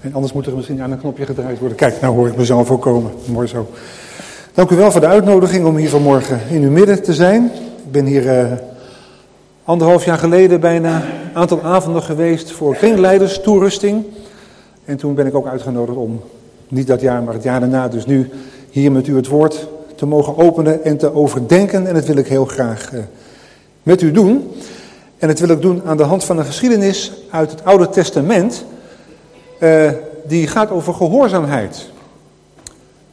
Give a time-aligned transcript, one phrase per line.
[0.00, 1.76] En anders moet er misschien aan een knopje gedraaid worden.
[1.76, 3.10] Kijk, nou hoor ik mezelf ook komen.
[3.24, 3.66] Mooi zo.
[4.54, 7.44] Dank u wel voor de uitnodiging om hier vanmorgen in uw midden te zijn.
[7.84, 8.52] Ik ben hier uh,
[9.64, 14.04] anderhalf jaar geleden bijna een aantal avonden geweest voor kringleiders toerusting.
[14.84, 16.20] En toen ben ik ook uitgenodigd om,
[16.68, 18.30] niet dat jaar, maar het jaar daarna, dus nu
[18.70, 21.86] hier met u het woord te mogen openen en te overdenken.
[21.86, 23.00] En dat wil ik heel graag uh,
[23.82, 24.50] met u doen.
[25.18, 28.64] En dat wil ik doen aan de hand van een geschiedenis uit het Oude Testament.
[29.60, 29.90] Uh,
[30.24, 31.88] die gaat over gehoorzaamheid.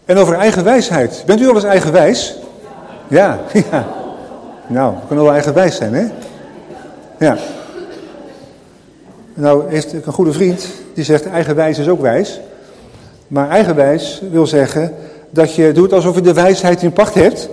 [0.05, 1.23] En over eigen wijsheid.
[1.25, 2.35] Bent u wel eens eigenwijs?
[3.07, 3.39] Ja,
[3.71, 3.87] ja.
[4.67, 6.05] Nou, we kunnen wel eigenwijs zijn, hè?
[7.19, 7.37] Ja.
[9.33, 12.39] Nou, heeft een goede vriend die zegt eigenwijs is ook wijs.
[13.27, 14.93] Maar eigenwijs wil zeggen
[15.29, 17.49] dat je doet alsof je de wijsheid in pacht hebt.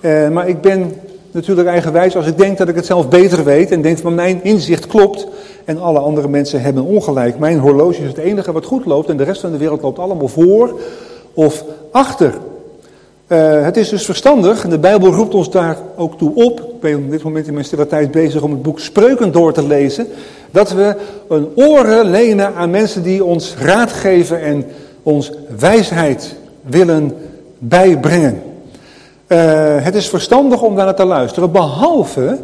[0.00, 0.92] Uh, maar ik ben
[1.30, 4.44] natuurlijk eigenwijs als ik denk dat ik het zelf beter weet en denk van mijn
[4.44, 5.26] inzicht klopt
[5.66, 7.38] en alle andere mensen hebben ongelijk.
[7.38, 9.98] Mijn horloge is het enige wat goed loopt en de rest van de wereld loopt
[9.98, 10.80] allemaal voor
[11.34, 12.34] of achter.
[13.28, 16.80] Uh, het is dus verstandig, en de Bijbel roept ons daar ook toe op, ik
[16.80, 19.66] ben op dit moment in mijn stille tijd bezig om het boek Spreuken door te
[19.66, 20.06] lezen,
[20.50, 20.96] dat we
[21.28, 24.64] een oren lenen aan mensen die ons raad geven en
[25.02, 27.14] ons wijsheid willen
[27.58, 28.42] bijbrengen.
[29.28, 29.38] Uh,
[29.84, 32.38] het is verstandig om daar naar te luisteren, behalve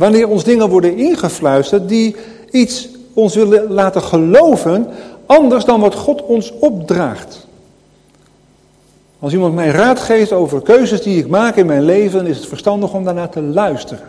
[0.00, 2.16] wanneer ons dingen worden ingefluisterd die
[2.50, 4.86] iets ons willen laten geloven,
[5.26, 7.46] anders dan wat God ons opdraagt.
[9.18, 12.46] Als iemand mij raad geeft over keuzes die ik maak in mijn leven, is het
[12.46, 14.08] verstandig om daarnaar te luisteren.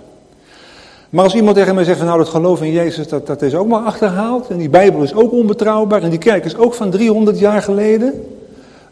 [1.09, 3.67] Maar als iemand tegen mij zegt, nou dat geloof in Jezus, dat, dat is ook
[3.67, 4.47] maar achterhaald.
[4.47, 8.25] En die Bijbel is ook onbetrouwbaar en die kerk is ook van 300 jaar geleden.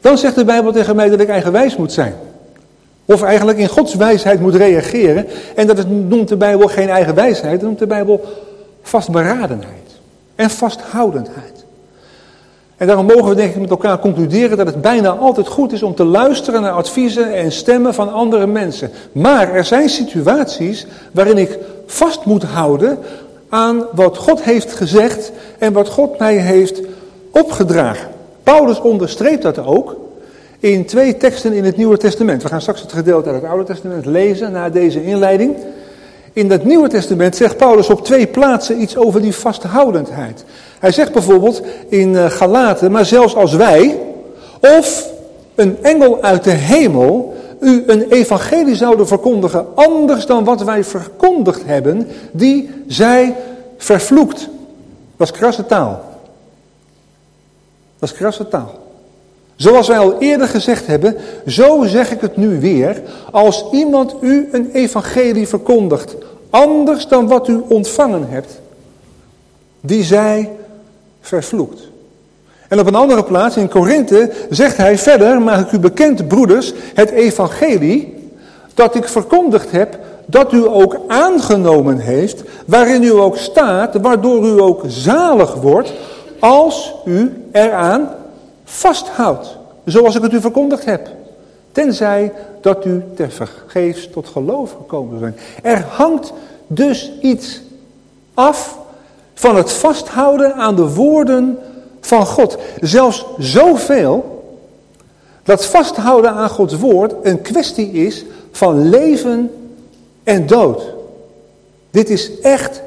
[0.02, 2.16] Dan zegt de Bijbel tegen mij dat ik eigenwijs moet zijn.
[3.10, 5.28] Of eigenlijk in Gods wijsheid moet reageren.
[5.56, 8.22] En dat noemt de Bijbel geen eigen wijsheid, dat noemt de Bijbel
[8.82, 10.00] vastberadenheid.
[10.36, 11.66] En vasthoudendheid.
[12.78, 15.84] En daarom mogen we denk ik met elkaar concluderen dat het bijna altijd goed is
[15.84, 18.92] om te luisteren naar adviezen en stemmen van andere mensen.
[19.12, 22.98] Maar er zijn situaties waarin ik vast moet houden
[23.50, 26.82] aan wat God heeft gezegd en wat God mij heeft
[27.32, 28.08] opgedragen.
[28.44, 29.96] Paulus onderstreept dat ook
[30.60, 32.44] in twee teksten in het Nieuwe Testament.
[32.44, 35.56] We gaan straks het gedeelte uit het Oude Testament lezen na deze inleiding.
[36.34, 40.44] In het Nieuwe Testament zegt Paulus op twee plaatsen iets over die vasthoudendheid.
[40.80, 44.00] Hij zegt bijvoorbeeld in eh, Galaten, maar zelfs als wij
[44.60, 45.10] of
[45.56, 51.66] een engel uit de hemel u een evangelie zouden verkondigen anders dan wat wij verkondigd
[51.66, 53.36] hebben, die zij
[53.78, 54.50] vervloekt.
[55.18, 56.04] Dat is krasse taal.
[58.00, 58.79] Dat is krasse taal.
[59.60, 61.16] Zoals wij al eerder gezegd hebben,
[61.48, 63.02] zo zeg ik het nu weer.
[63.32, 66.16] Als iemand u een evangelie verkondigt,
[66.50, 68.60] anders dan wat u ontvangen hebt,
[69.82, 70.50] die zij
[71.22, 71.82] vervloekt.
[72.68, 76.74] En op een andere plaats, in Korinthe, zegt hij verder, maak ik u bekend, broeders,
[76.94, 78.30] het evangelie
[78.74, 84.62] dat ik verkondigd heb, dat u ook aangenomen heeft, waarin u ook staat, waardoor u
[84.62, 85.94] ook zalig wordt,
[86.40, 88.18] als u eraan
[88.70, 91.08] vasthoudt, zoals ik het u verkondigd heb.
[91.72, 95.40] Tenzij dat u ter vergeefs tot geloof gekomen bent.
[95.64, 96.34] Er hangt
[96.68, 97.62] dus iets
[98.34, 98.78] af
[99.34, 101.58] van het vasthouden aan de woorden
[102.02, 102.58] van God.
[102.80, 104.44] Zelfs zoveel
[105.44, 109.52] dat vasthouden aan Gods woord een kwestie is van leven
[110.24, 110.84] en dood.
[111.92, 112.82] Dit is echt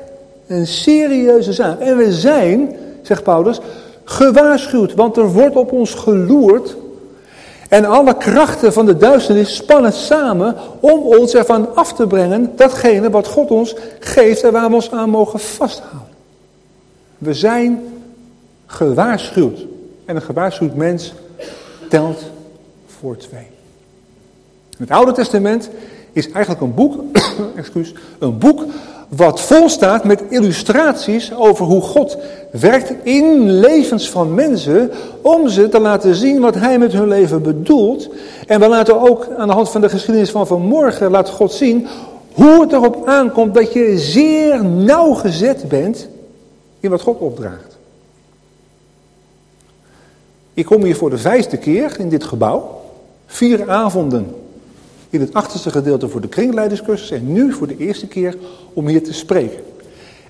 [0.46, 1.80] een serieuze zaak.
[1.80, 3.60] En we zijn, zegt Paulus,
[4.04, 6.76] gewaarschuwd, want er wordt op ons geloerd.
[7.68, 13.10] En alle krachten van de duisternis spannen samen om ons ervan af te brengen datgene
[13.10, 16.08] wat God ons geeft en waar we ons aan mogen vasthouden.
[17.18, 17.82] We zijn
[18.66, 19.66] gewaarschuwd.
[20.04, 21.12] En een gewaarschuwd mens
[21.88, 22.22] telt
[22.86, 23.46] voor twee.
[24.78, 25.70] Het Oude Testament
[26.12, 27.04] is eigenlijk een boek,
[27.56, 28.64] excuus, een boek
[29.16, 32.16] wat vol staat met illustraties over hoe God
[32.50, 34.90] werkt in levens van mensen
[35.22, 38.08] om ze te laten zien wat hij met hun leven bedoelt.
[38.46, 41.86] En we laten ook aan de hand van de geschiedenis van vanmorgen laat God zien
[42.32, 46.08] hoe het erop aankomt dat je zeer nauwgezet bent
[46.80, 47.78] in wat God opdraagt.
[50.54, 52.80] Ik kom hier voor de vijfde keer in dit gebouw.
[53.26, 54.41] Vier avonden
[55.12, 58.36] in het achterste gedeelte voor de kringleiderscursus en nu voor de eerste keer
[58.72, 59.58] om hier te spreken.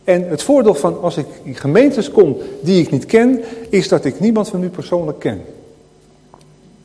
[0.05, 4.05] En het voordeel van als ik in gemeentes kom die ik niet ken, is dat
[4.05, 5.43] ik niemand van u persoonlijk ken.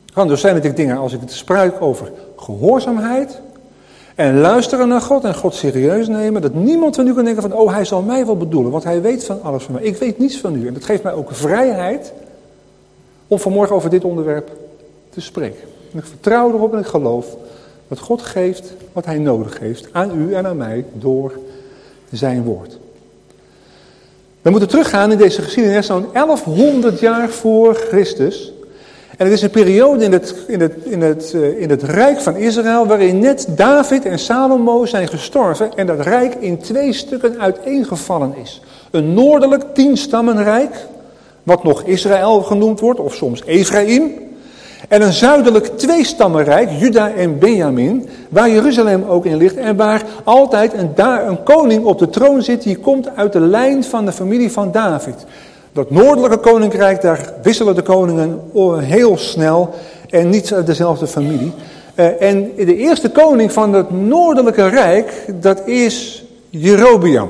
[0.04, 3.40] Het kan dus zijn dat ik dingen, als ik het spruik over gehoorzaamheid,
[4.14, 6.42] En luisteren naar God en God serieus nemen.
[6.42, 8.72] Dat niemand van u kan denken van, oh hij zal mij wel bedoelen.
[8.72, 9.82] Want hij weet van alles van mij.
[9.82, 10.66] Ik weet niets van u.
[10.66, 12.12] En dat geeft mij ook vrijheid
[13.26, 14.50] om vanmorgen over dit onderwerp
[15.10, 15.68] te spreken.
[15.92, 17.36] En ik vertrouw erop en ik geloof
[17.88, 21.32] dat God geeft wat hij nodig heeft aan u en aan mij door
[22.10, 22.78] zijn woord.
[24.42, 28.52] We moeten teruggaan in deze geschiedenis zo'n 1100 jaar voor Christus.
[29.16, 32.20] En het is een periode in het, in, het, in, het, eh, in het rijk
[32.20, 37.40] van Israël waarin net David en Salomo zijn gestorven en dat rijk in twee stukken
[37.40, 38.60] uiteengevallen is.
[38.90, 40.86] Een noordelijk tienstammenrijk,
[41.42, 44.27] wat nog Israël genoemd wordt, of soms Ephraim.
[44.88, 49.56] En een zuidelijk tweestammenrijk, Juda en Benjamin, waar Jeruzalem ook in ligt.
[49.56, 50.90] En waar altijd een,
[51.28, 54.72] een koning op de troon zit, die komt uit de lijn van de familie van
[54.72, 55.26] David.
[55.72, 58.40] Dat noordelijke koninkrijk, daar wisselen de koningen
[58.78, 59.74] heel snel
[60.10, 61.52] en niet dezelfde familie.
[61.94, 67.28] Eh, en de eerste koning van het noordelijke rijk, dat is Jerobiam.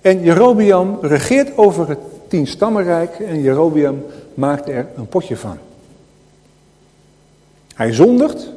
[0.00, 1.98] En Jerobiam regeert over het
[2.28, 4.04] tienstammenrijk en Jerobiam
[4.34, 5.65] maakt er een potje van.
[7.76, 8.48] Hij zondigt,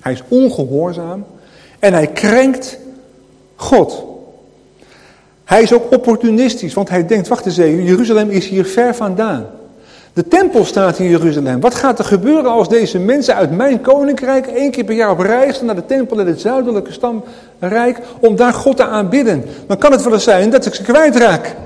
[0.00, 1.24] hij is ongehoorzaam
[1.78, 2.78] en hij krenkt
[3.56, 4.04] God.
[5.44, 9.46] Hij is ook opportunistisch, want hij denkt, wacht eens even, Jeruzalem is hier ver vandaan.
[10.12, 11.60] De tempel staat in Jeruzalem.
[11.60, 15.18] Wat gaat er gebeuren als deze mensen uit mijn koninkrijk één keer per jaar op
[15.18, 19.44] reis naar de tempel in het zuidelijke stamrijk om daar God te aanbidden?
[19.66, 21.56] Dan kan het wel eens zijn dat ik ze kwijtraak.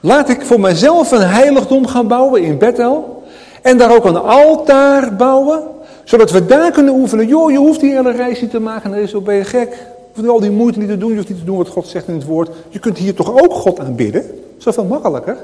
[0.00, 3.21] Laat ik voor mijzelf een heiligdom gaan bouwen in Bethel
[3.62, 5.62] en daar ook een altaar bouwen,
[6.04, 7.26] zodat we daar kunnen oefenen.
[7.26, 10.28] Joh, je hoeft die hele reis niet te maken, dan is ben je gek hoeft
[10.28, 12.14] al die moeite niet te doen, je hoeft niet te doen wat God zegt in
[12.14, 12.50] het woord.
[12.68, 14.24] Je kunt hier toch ook God aanbidden?
[14.58, 15.36] Zoveel makkelijker.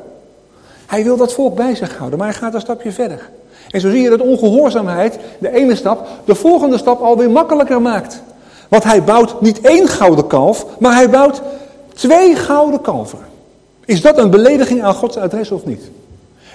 [0.86, 3.30] Hij wil dat volk bij zich houden, maar hij gaat een stapje verder.
[3.70, 8.22] En zo zie je dat ongehoorzaamheid de ene stap de volgende stap alweer makkelijker maakt.
[8.68, 11.42] Want hij bouwt niet één gouden kalf, maar hij bouwt
[11.94, 13.26] twee gouden kalveren.
[13.84, 15.90] Is dat een belediging aan Gods adres of niet?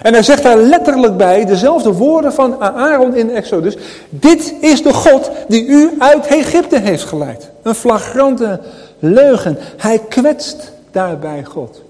[0.03, 3.77] En hij zegt daar letterlijk bij dezelfde woorden van Aaron in Exodus.
[4.09, 7.49] Dit is de God die u uit Egypte heeft geleid.
[7.61, 8.59] Een flagrante
[8.99, 9.57] leugen.
[9.77, 11.81] Hij kwetst daarbij God.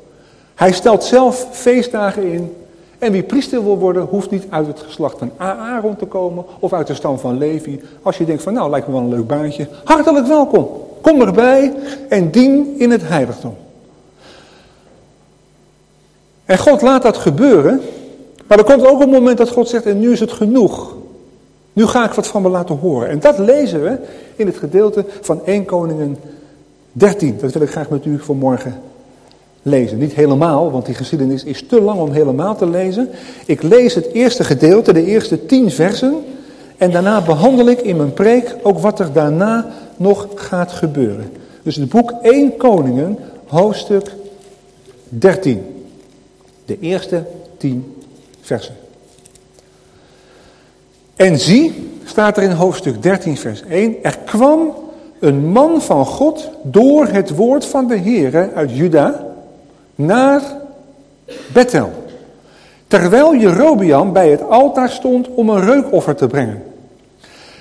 [0.56, 2.56] Hij stelt zelf feestdagen in.
[3.00, 6.74] En wie priester wil worden, hoeft niet uit het geslacht van Aaron te komen of
[6.74, 7.82] uit de stam van Levi.
[8.02, 9.68] Als je denkt van nou, lijkt me wel een leuk baantje.
[9.84, 10.70] Hartelijk welkom.
[11.02, 11.74] Kom erbij
[12.10, 13.56] en dien in het heiligdom.
[16.46, 17.82] En God laat dat gebeuren
[18.54, 20.96] maar er komt ook een moment dat God zegt, en nu is het genoeg.
[21.74, 23.10] Nu ga ik wat van me laten horen.
[23.10, 23.98] En dat lezen we
[24.36, 26.18] in het gedeelte van 1 Koningen
[26.92, 27.38] 13.
[27.42, 28.82] Dat wil ik graag met u vanmorgen
[29.62, 29.98] lezen.
[29.98, 33.10] Niet helemaal, want die geschiedenis is te lang om helemaal te lezen.
[33.46, 36.24] Ik lees het eerste gedeelte, de eerste tien versen.
[36.78, 41.32] En daarna behandel ik in mijn preek ook wat er daarna nog gaat gebeuren.
[41.64, 44.12] Dus het boek 1 Koningen, hoofdstuk
[45.10, 45.64] 13.
[46.66, 47.24] De eerste
[47.58, 48.03] tien
[48.44, 48.76] versen.
[51.16, 54.74] En zie, staat er in hoofdstuk 13 vers 1, er kwam
[55.20, 59.26] een man van God door het woord van de Heere uit Juda
[59.96, 60.42] naar
[61.54, 61.92] Bethel.
[62.88, 66.64] Terwijl Jerobiam bij het altaar stond om een reukoffer te brengen.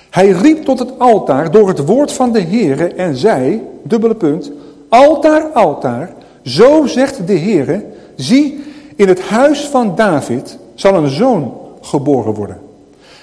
[0.09, 4.51] Hij riep tot het altaar door het woord van de Heere en zei, dubbele punt,
[4.89, 6.13] altaar, altaar,
[6.43, 7.85] zo zegt de Heere,
[8.15, 8.63] zie,
[8.95, 12.57] in het huis van David zal een zoon geboren worden,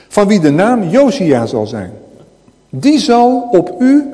[0.08, 1.92] van wie de naam Josia zal zijn.
[2.70, 4.10] Die zal op u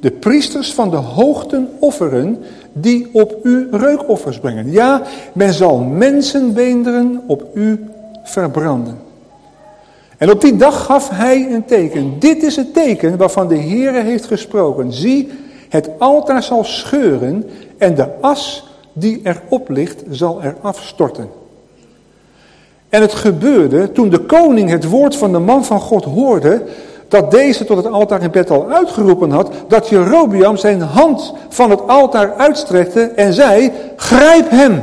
[0.00, 2.38] de priesters van de hoogten offeren,
[2.72, 4.70] die op u reukoffers brengen.
[4.70, 7.84] Ja, men zal mensenbeenderen op u
[8.22, 8.98] verbranden.
[10.16, 12.18] En op die dag gaf hij een teken.
[12.18, 14.92] Dit is het teken waarvan de Heere heeft gesproken.
[14.92, 15.30] Zie,
[15.68, 21.28] het altaar zal scheuren en de as die erop ligt zal er afstorten.
[22.94, 26.62] En het gebeurde toen de koning het woord van de man van God hoorde,
[27.08, 31.88] dat deze tot het altaar in Bethel uitgeroepen had, dat Jerobiam zijn hand van het
[31.88, 34.82] altaar uitstrekte en zei, grijp hem.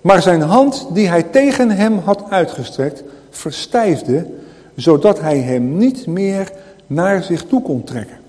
[0.00, 4.26] Maar zijn hand die hij tegen hem had uitgestrekt, verstijfde,
[4.74, 6.50] zodat hij hem niet meer
[6.86, 8.21] naar zich toe kon trekken.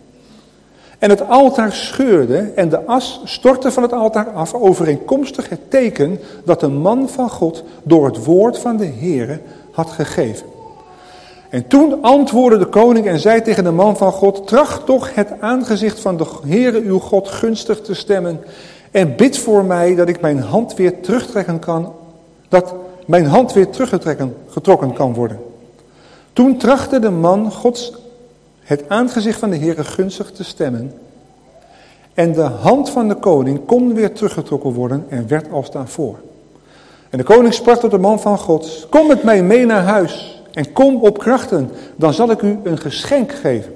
[1.03, 6.19] En het altaar scheurde en de as stortte van het altaar af, overeenkomstig het teken
[6.45, 9.39] dat de man van God door het woord van de Heere
[9.71, 10.45] had gegeven.
[11.49, 15.31] En toen antwoordde de koning en zei tegen de man van God, tracht toch het
[15.39, 18.41] aangezicht van de Heere uw God gunstig te stemmen
[18.91, 21.93] en bid voor mij dat ik mijn hand weer terugtrekken kan,
[22.49, 22.73] dat
[23.05, 25.39] mijn hand weer teruggetrokken getrokken kan worden.
[26.33, 28.02] Toen trachtte de man Gods
[28.63, 30.93] het aangezicht van de Heere gunstig te stemmen.
[32.13, 36.15] En de hand van de koning kon weer teruggetrokken worden en werd als daarvoor.
[37.09, 40.43] En de koning sprak tot de man van God, kom met mij mee naar huis
[40.53, 43.73] en kom op krachten, dan zal ik u een geschenk geven.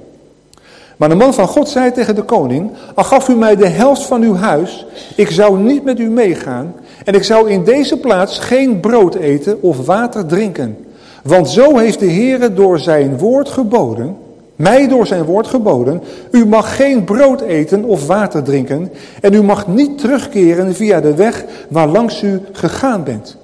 [0.98, 4.04] Maar de man van God zei tegen de koning, al gaf u mij de helft
[4.04, 6.76] van uw huis, ik zou niet met u meegaan
[7.06, 10.78] en ik zou in deze plaats geen brood eten of water drinken.
[11.24, 14.18] Want zo heeft de Heere door zijn woord geboden,
[14.58, 19.44] mij door zijn woord geboden, u mag geen brood eten of water drinken en u
[19.44, 23.38] mag niet terugkeren via de weg waar langs u gegaan bent.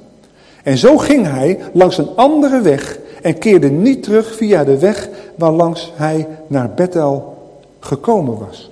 [0.64, 5.10] En zo ging hij langs een andere weg en keerde niet terug via de weg
[5.36, 7.38] waar langs hij naar Bethel
[7.80, 8.72] gekomen was.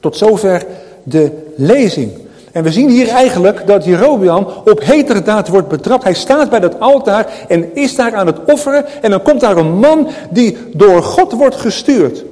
[0.00, 0.66] Tot zover
[1.02, 2.12] de lezing.
[2.56, 6.04] En we zien hier eigenlijk dat Jerobeam op heterdaad wordt betrapt.
[6.04, 8.84] Hij staat bij dat altaar en is daar aan het offeren.
[9.02, 12.24] En dan komt daar een man die door God wordt gestuurd.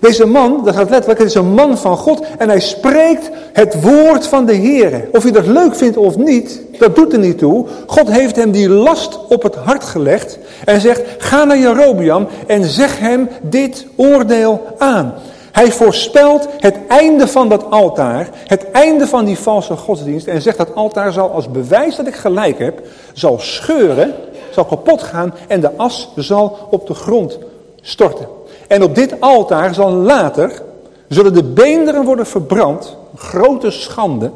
[0.00, 3.82] Deze man, dat gaat letterlijk, het is een man van God en hij spreekt het
[3.82, 5.08] woord van de Heer.
[5.12, 7.66] Of je dat leuk vindt of niet, dat doet er niet toe.
[7.86, 12.64] God heeft hem die last op het hart gelegd en zegt, ga naar Jerobeam en
[12.64, 15.14] zeg hem dit oordeel aan.
[15.52, 20.58] Hij voorspelt het einde van dat altaar, het einde van die valse godsdienst en zegt
[20.58, 22.80] dat altaar zal als bewijs dat ik gelijk heb,
[23.12, 24.14] zal scheuren,
[24.50, 27.38] zal kapot gaan en de as zal op de grond
[27.80, 28.28] storten.
[28.68, 30.62] En op dit altaar zal later,
[31.08, 34.30] zullen de beenderen worden verbrand, grote schande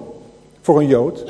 [0.60, 1.24] voor een Jood,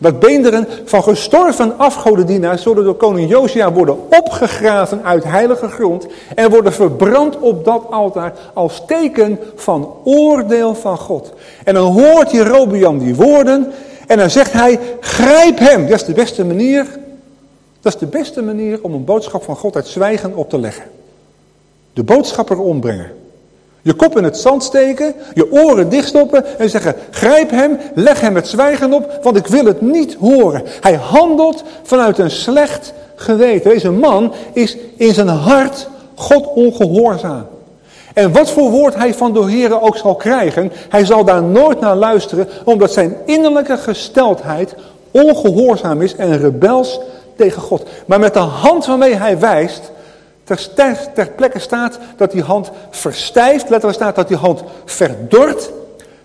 [0.00, 6.50] dat beenderen van gestorven afgodendienaars zullen door koning Josia worden opgegraven uit heilige grond en
[6.50, 11.32] worden verbrand op dat altaar als teken van oordeel van God.
[11.64, 13.72] En dan hoort Jerobeam die woorden
[14.06, 15.86] en dan zegt hij, grijp hem.
[15.86, 16.86] Dat is de beste manier,
[17.80, 20.84] dat is de beste manier om een boodschap van God uit zwijgen op te leggen.
[21.92, 23.19] De boodschapper ombrengen.
[23.82, 28.34] Je kop in het zand steken, je oren dichtstoppen en zeggen, grijp hem, leg hem
[28.34, 30.62] het zwijgen op, want ik wil het niet horen.
[30.80, 33.70] Hij handelt vanuit een slecht geweten.
[33.70, 37.46] Deze man is in zijn hart God ongehoorzaam.
[38.14, 41.80] En wat voor woord hij van de Heer ook zal krijgen, hij zal daar nooit
[41.80, 44.74] naar luisteren, omdat zijn innerlijke gesteldheid
[45.10, 47.00] ongehoorzaam is en rebels
[47.36, 47.82] tegen God.
[48.06, 49.90] Maar met de hand waarmee hij wijst,
[50.74, 53.68] ter, ter plekke staat dat die hand verstijft.
[53.68, 55.72] Letterlijk staat dat die hand verdort.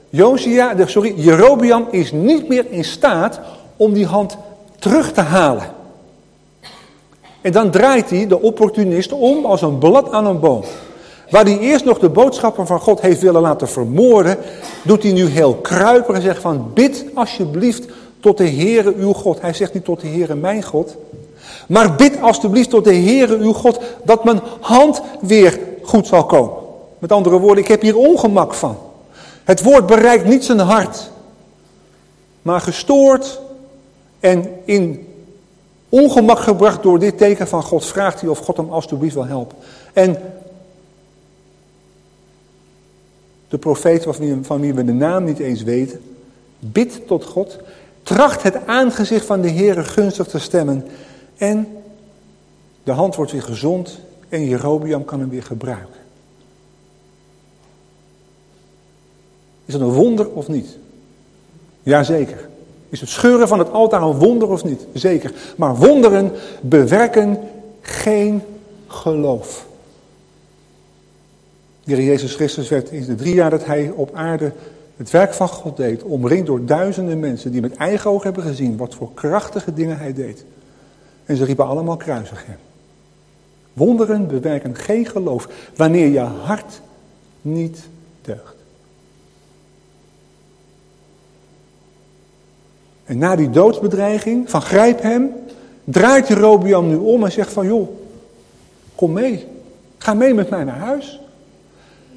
[0.09, 3.39] Josia, sorry, Jerobiam is niet meer in staat
[3.77, 4.37] om die hand
[4.79, 5.63] terug te halen.
[7.41, 10.63] En dan draait hij de opportunist om als een blad aan een boom.
[11.29, 14.37] Waar hij eerst nog de boodschappen van God heeft willen laten vermoorden,
[14.83, 17.85] doet hij nu heel kruiper en zegt van bid alsjeblieft
[18.19, 19.41] tot de Heere uw God.
[19.41, 20.95] Hij zegt niet tot de Heere mijn God,
[21.67, 26.53] maar bid alstublieft tot de Heere uw God dat mijn hand weer goed zal komen.
[26.99, 28.77] Met andere woorden, ik heb hier ongemak van.
[29.43, 31.09] Het woord bereikt niet zijn hart.
[32.41, 33.39] Maar gestoord
[34.19, 35.07] en in
[35.89, 39.57] ongemak gebracht door dit teken van God vraagt hij of God hem alstublieft wil helpen.
[39.93, 40.17] En
[43.47, 44.07] de profeet
[44.41, 46.01] van wie we de naam niet eens weten,
[46.59, 47.57] bidt tot God,
[48.03, 50.85] tracht het aangezicht van de Heere gunstig te stemmen
[51.37, 51.67] en
[52.83, 53.99] de hand wordt weer gezond
[54.29, 55.99] en Jerobiam kan hem weer gebruiken.
[59.65, 60.77] Is dat een wonder of niet?
[61.83, 62.49] Jazeker.
[62.89, 64.85] Is het scheuren van het altaar een wonder of niet?
[64.93, 65.33] Zeker.
[65.57, 67.39] Maar wonderen bewerken
[67.81, 68.41] geen
[68.87, 69.67] geloof.
[71.83, 74.51] De Jezus Christus werd in de drie jaar dat hij op aarde
[74.97, 78.77] het werk van God deed, omringd door duizenden mensen die met eigen ogen hebben gezien
[78.77, 80.45] wat voor krachtige dingen hij deed.
[81.25, 82.57] En ze riepen allemaal kruisig hem.
[83.73, 86.81] Wonderen bewerken geen geloof wanneer je hart
[87.41, 87.87] niet
[88.21, 88.55] deugt.
[93.05, 95.31] En na die doodsbedreiging van grijp hem,
[95.83, 97.89] draait Jerobiam nu om en zegt van joh,
[98.95, 99.47] kom mee.
[99.97, 101.19] Ga mee met mij naar huis.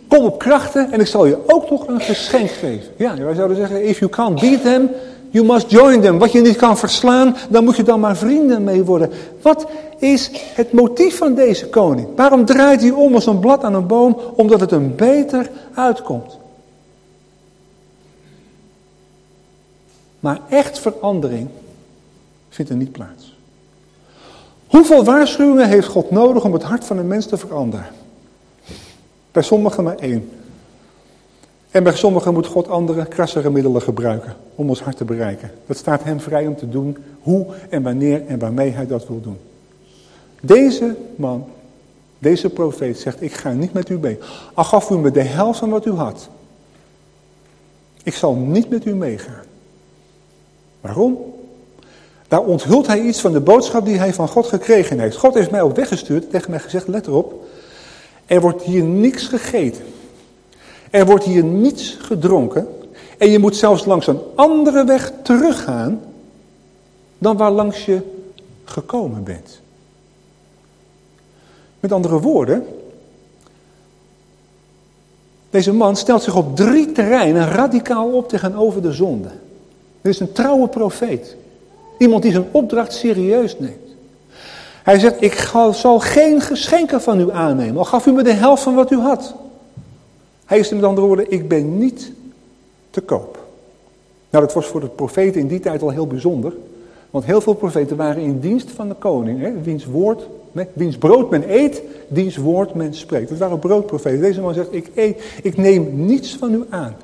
[0.08, 2.92] Kom op krachten en ik zal je ook nog een geschenk geven.
[2.96, 4.90] Ja, wij zouden zeggen, if you can't beat them,
[5.30, 6.18] You must join them.
[6.18, 9.10] Wat je niet kan verslaan, dan moet je dan maar vrienden mee worden.
[9.42, 9.66] Wat
[9.98, 12.08] is het motief van deze koning?
[12.16, 14.20] Waarom draait hij om als een blad aan een boom?
[14.36, 16.38] Omdat het hem beter uitkomt.
[20.20, 21.48] Maar echt verandering
[22.48, 23.36] vindt er niet plaats.
[24.66, 27.86] Hoeveel waarschuwingen heeft God nodig om het hart van een mens te veranderen?
[29.32, 30.30] Bij sommigen maar één.
[31.70, 35.50] En bij sommigen moet God andere, krassere middelen gebruiken om ons hart te bereiken.
[35.66, 39.20] Dat staat hem vrij om te doen hoe en wanneer en waarmee hij dat wil
[39.20, 39.38] doen.
[40.40, 41.46] Deze man
[42.18, 44.18] Deze profeet zegt, ik ga niet met u mee.
[44.54, 46.28] Al gaf u me de helft van wat u had.
[48.02, 49.44] Ik zal niet met u meegaan.
[50.80, 51.18] Waarom?
[52.28, 55.16] Daar onthult hij iets van de boodschap die hij van God gekregen heeft.
[55.16, 57.46] God heeft mij ook weggestuurd, tegen mij gezegd, let erop.
[58.26, 59.84] Er wordt hier niks gegeten.
[60.90, 62.68] Er wordt hier niets gedronken.
[63.18, 66.00] En je moet zelfs langs een andere weg teruggaan
[67.18, 68.00] dan waar langs je
[68.64, 69.60] gekomen bent.
[71.80, 72.66] Met andere woorden,
[75.50, 79.28] deze man stelt zich op drie terreinen radicaal op tegenover de zonde.
[80.00, 81.36] Dit is een trouwe profeet.
[81.98, 83.88] Iemand die zijn opdracht serieus neemt.
[84.82, 88.62] Hij zegt, ik zal geen geschenken van u aannemen, al gaf u me de helft
[88.62, 89.34] van wat u had.
[90.48, 92.12] Hij is met andere woorden, ik ben niet
[92.90, 93.38] te koop.
[94.30, 96.52] Nou, dat was voor de profeten in die tijd al heel bijzonder.
[97.10, 99.40] Want heel veel profeten waren in dienst van de koning.
[99.40, 100.26] Hè, wiens, woord,
[100.72, 103.28] wiens brood men eet, diens woord men spreekt.
[103.28, 104.20] Dat waren broodprofeten.
[104.20, 106.96] Deze man zegt, ik, eet, ik neem niets van u aan.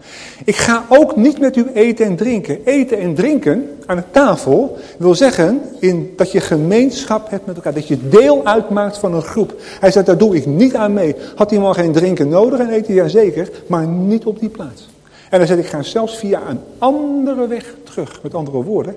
[0.44, 2.58] Ik ga ook niet met u eten en drinken.
[2.64, 7.75] Eten en drinken aan de tafel wil zeggen in, dat je gemeenschap hebt met elkaar.
[7.75, 9.54] Dat je deel uitmaakt van een groep.
[9.80, 11.14] Hij zegt, daar doe ik niet aan mee.
[11.34, 12.94] Had hij maar geen drinken nodig en eten?
[12.94, 14.88] Jazeker, maar niet op die plaats.
[15.30, 18.23] En hij zegt, ik ga zelfs via een andere weg terug.
[18.23, 18.96] Met andere woorden,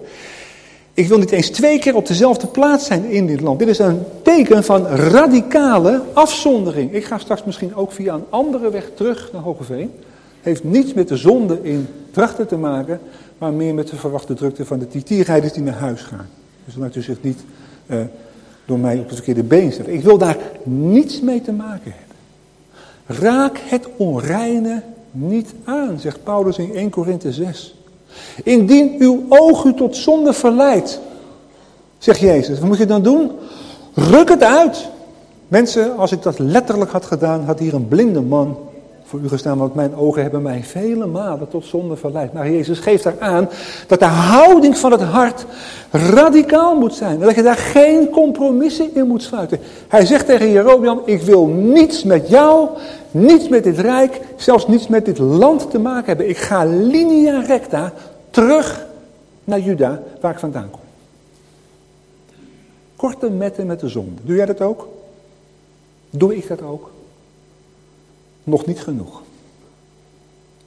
[0.97, 3.59] ik wil niet eens twee keer op dezelfde plaats zijn in dit land.
[3.59, 6.93] Dit is een teken van radicale afzondering.
[6.93, 9.91] Ik ga straks misschien ook via een andere weg terug naar Hogeveen.
[10.41, 12.99] Heeft niets met de zonde in trachten te maken,
[13.37, 16.29] maar meer met de verwachte drukte van de titierrijders die naar huis gaan.
[16.65, 17.39] Dus laat u zich niet
[17.87, 17.99] uh,
[18.65, 19.93] door mij op het verkeerde been zetten.
[19.93, 23.21] Ik wil daar niets mee te maken hebben.
[23.23, 27.76] Raak het onreine niet aan, zegt Paulus in 1 Korinthe 6.
[28.43, 30.99] Indien uw oog u tot zonde verleidt,
[31.97, 33.31] zegt Jezus, wat moet je dan doen?
[33.93, 34.87] Ruk het uit.
[35.47, 38.57] Mensen, als ik dat letterlijk had gedaan, had hier een blinde man
[39.07, 42.33] voor u gestaan, want mijn ogen hebben mij vele malen tot zonde verleid.
[42.33, 43.49] Maar Jezus geeft daar aan
[43.87, 45.45] dat de houding van het hart
[45.91, 47.19] radicaal moet zijn.
[47.19, 49.59] Dat je daar geen compromissen in moet sluiten.
[49.87, 52.69] Hij zegt tegen Jerobeam, ik wil niets met jou,
[53.11, 56.29] niets met dit rijk, zelfs niets met dit land te maken hebben.
[56.29, 57.93] Ik ga linea recta
[58.29, 58.85] terug
[59.43, 60.79] naar Juda, waar ik vandaan kom.
[62.95, 64.21] Korte metten met de zonde.
[64.23, 64.87] Doe jij dat ook?
[66.09, 66.89] Doe ik dat ook?
[68.47, 69.21] nog niet genoeg.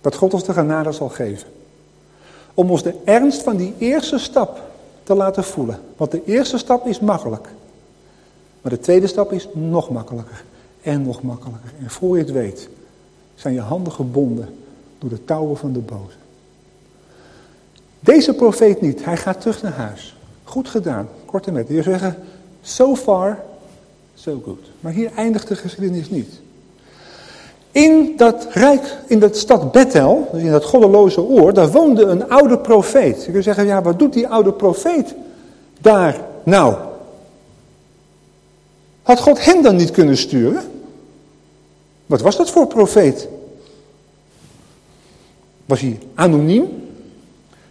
[0.00, 1.48] Dat God ons de genade zal geven.
[2.55, 4.61] Om ons de ernst van die eerste stap
[5.03, 5.81] te laten voelen.
[5.96, 7.48] Want de eerste stap is makkelijk.
[8.62, 10.44] Maar de tweede stap is nog makkelijker.
[10.82, 11.70] En nog makkelijker.
[11.82, 12.68] En voor je het weet,
[13.34, 14.48] zijn je handen gebonden
[14.98, 16.16] door de touwen van de boze.
[18.00, 19.04] Deze profeet niet.
[19.04, 20.16] Hij gaat terug naar huis.
[20.44, 21.08] Goed gedaan.
[21.24, 21.68] Korte met.
[21.68, 22.16] Je zeggen,
[22.62, 23.38] so far,
[24.14, 24.70] so good.
[24.80, 26.40] Maar hier eindigt de geschiedenis niet.
[27.72, 32.58] In dat rijk, in dat stad Bethel, in dat goddeloze oor, daar woonde een oude
[32.58, 33.24] profeet.
[33.24, 35.14] Je kunt zeggen, ja, wat doet die oude profeet
[35.80, 36.74] daar nou?
[39.02, 40.62] Had God hem dan niet kunnen sturen?
[42.10, 43.28] Wat was dat voor profeet?
[45.64, 46.64] Was hij anoniem?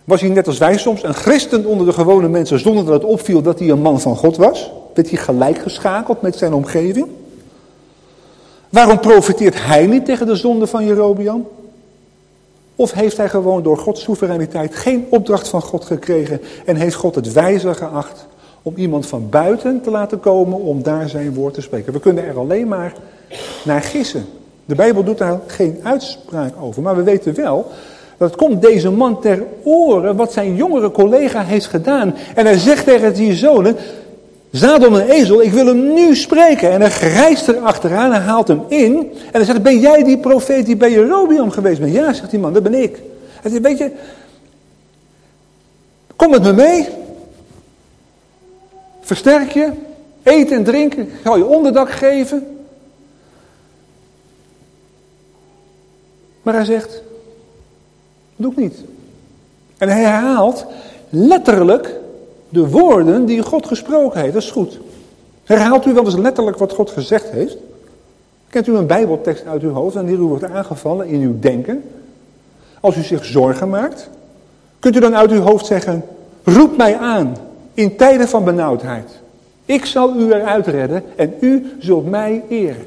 [0.03, 3.03] Was hij net als wij soms een christen onder de gewone mensen zonder dat het
[3.03, 4.71] opviel dat hij een man van God was?
[4.93, 7.07] Werd hij gelijk geschakeld met zijn omgeving?
[8.69, 11.47] Waarom profiteert hij niet tegen de zonde van Jerobiam?
[12.75, 17.15] Of heeft hij gewoon door Gods soevereiniteit geen opdracht van God gekregen en heeft God
[17.15, 18.27] het wijzer geacht
[18.61, 21.93] om iemand van buiten te laten komen om daar zijn woord te spreken?
[21.93, 22.93] We kunnen er alleen maar
[23.63, 24.25] naar gissen.
[24.65, 27.71] De Bijbel doet daar geen uitspraak over, maar we weten wel
[28.17, 32.15] dat het komt deze man ter oren wat zijn jongere collega heeft gedaan.
[32.35, 33.75] En hij zegt tegen die zonen,
[34.51, 36.71] Zadel een ezel, ik wil hem nu spreken.
[36.71, 38.95] En hij grijst er achteraan, hij haalt hem in.
[38.95, 41.93] En hij zegt, ben jij die profeet die bij Jerobiam geweest bent?
[41.93, 43.01] Ja, zegt die man, dat ben ik.
[43.41, 43.91] Hij zegt, weet je,
[46.15, 46.87] kom met me mee.
[49.01, 49.71] Versterk je,
[50.23, 52.58] eten en drinken, ik zal je onderdak geven.
[56.41, 57.01] Maar hij zegt,
[58.35, 58.77] doe ik niet.
[59.77, 60.65] En hij herhaalt
[61.09, 61.95] letterlijk
[62.49, 64.33] de woorden die God gesproken heeft.
[64.33, 64.79] Dat is goed.
[65.43, 67.57] Herhaalt u wel eens letterlijk wat God gezegd heeft?
[68.49, 71.83] Kent u een bijbeltekst uit uw hoofd wanneer u wordt aangevallen in uw denken?
[72.79, 74.09] Als u zich zorgen maakt?
[74.79, 76.03] Kunt u dan uit uw hoofd zeggen,
[76.43, 77.35] roep mij aan
[77.73, 79.09] in tijden van benauwdheid.
[79.65, 82.85] Ik zal u eruit redden en u zult mij eren.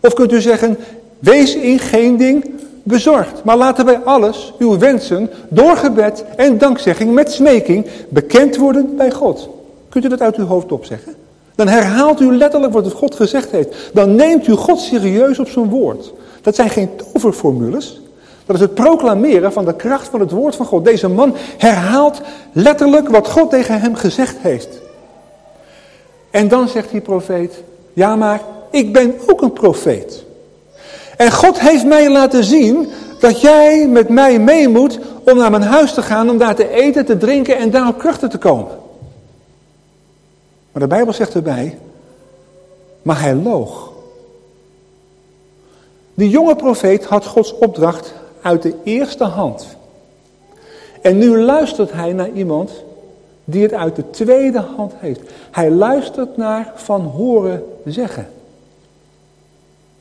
[0.00, 0.78] Of kunt u zeggen,
[1.18, 2.44] wees in geen ding
[2.82, 3.44] bezorgd.
[3.44, 9.10] Maar laten wij alles, uw wensen, door gebed en dankzegging met smeking bekend worden bij
[9.10, 9.48] God.
[9.88, 11.14] Kunt u dat uit uw hoofd opzeggen?
[11.54, 13.90] Dan herhaalt u letterlijk wat God gezegd heeft.
[13.92, 16.12] Dan neemt u God serieus op zijn woord.
[16.42, 18.00] Dat zijn geen toverformules.
[18.46, 20.84] Dat is het proclameren van de kracht van het woord van God.
[20.84, 22.20] Deze man herhaalt
[22.52, 24.80] letterlijk wat God tegen hem gezegd heeft.
[26.30, 27.62] En dan zegt die profeet,
[27.92, 28.40] ja maar
[28.70, 30.24] ik ben ook een profeet.
[31.20, 35.62] En God heeft mij laten zien dat jij met mij mee moet om naar mijn
[35.62, 38.78] huis te gaan, om daar te eten, te drinken en daar op krachten te komen.
[40.72, 41.78] Maar de Bijbel zegt erbij,
[43.02, 43.92] maar hij loog.
[46.14, 49.66] Die jonge profeet had Gods opdracht uit de eerste hand.
[51.02, 52.70] En nu luistert hij naar iemand
[53.44, 55.20] die het uit de tweede hand heeft.
[55.50, 58.28] Hij luistert naar van horen zeggen.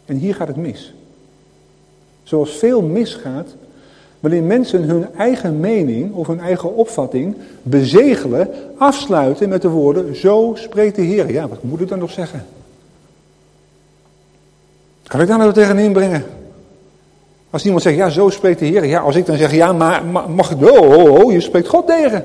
[0.05, 0.93] En hier gaat het mis.
[2.30, 3.48] Zoals veel misgaat
[4.20, 10.52] wanneer mensen hun eigen mening of hun eigen opvatting bezegelen, afsluiten met de woorden, zo
[10.56, 11.32] spreekt de Heer.
[11.32, 12.46] Ja, wat moet ik dan nog zeggen?
[15.04, 16.26] Kan ik daar nou tegen inbrengen?
[17.50, 18.86] Als iemand zegt, ja, zo spreekt de Heer.
[18.86, 22.24] Ja, als ik dan zeg, ja, maar mag ik, oh, oh, je spreekt God tegen.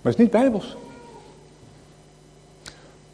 [0.00, 0.76] Maar het is niet bijbels.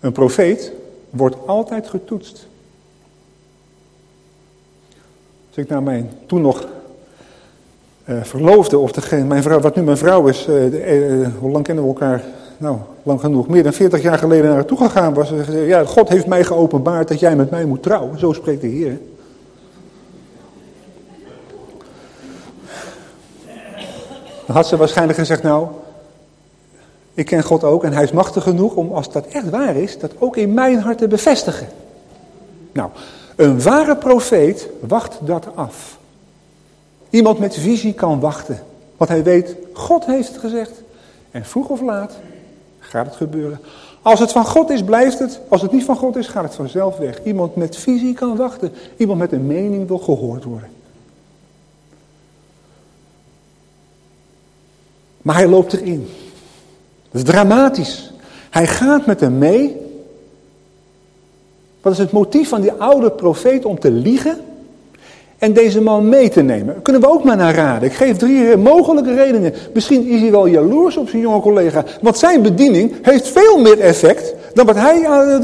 [0.01, 0.73] Een profeet
[1.11, 2.47] wordt altijd getoetst.
[5.59, 6.67] Als ik naar mijn toen nog
[8.05, 11.65] uh, verloofde, of degene, mijn vrouw, wat nu mijn vrouw is, uh, uh, hoe lang
[11.65, 12.25] kennen we elkaar?
[12.59, 13.49] Nou, lang genoeg.
[13.49, 15.33] Meer dan 40 jaar geleden naar haar toe gegaan was.
[15.51, 18.19] Ja, God heeft mij geopenbaard dat jij met mij moet trouwen.
[18.19, 18.99] Zo spreekt de Heer.
[24.47, 25.67] Dan had ze waarschijnlijk gezegd, nou,
[27.15, 29.99] ik ken God ook en hij is machtig genoeg om, als dat echt waar is,
[29.99, 31.69] dat ook in mijn hart te bevestigen.
[32.73, 32.91] Nou,
[33.39, 35.99] een ware profeet wacht dat af.
[37.11, 38.63] Iemand met visie kan wachten.
[38.97, 40.83] Want hij weet, God heeft het gezegd.
[41.31, 42.13] En vroeg of laat
[42.79, 43.61] gaat het gebeuren.
[44.03, 45.41] Als het van God is, blijft het.
[45.49, 47.25] Als het niet van God is, gaat het vanzelf weg.
[47.25, 48.73] Iemand met visie kan wachten.
[48.97, 50.71] Iemand met een mening wil gehoord worden.
[55.23, 56.09] Maar hij loopt erin.
[57.11, 58.13] Dat is dramatisch.
[58.51, 59.88] Hij gaat met hem mee.
[61.89, 64.37] Wat is het motief van die oude profeet om te liegen
[65.39, 66.83] en deze man mee te nemen?
[66.83, 67.89] Kunnen we ook maar naar raden.
[67.89, 69.53] Ik geef drie mogelijke redenen.
[69.75, 71.85] Misschien is hij wel jaloers op zijn jonge collega.
[72.01, 75.01] Want zijn bediening heeft veel meer effect dan wat hij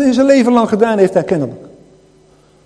[0.07, 1.61] in zijn leven lang gedaan heeft herkennelijk.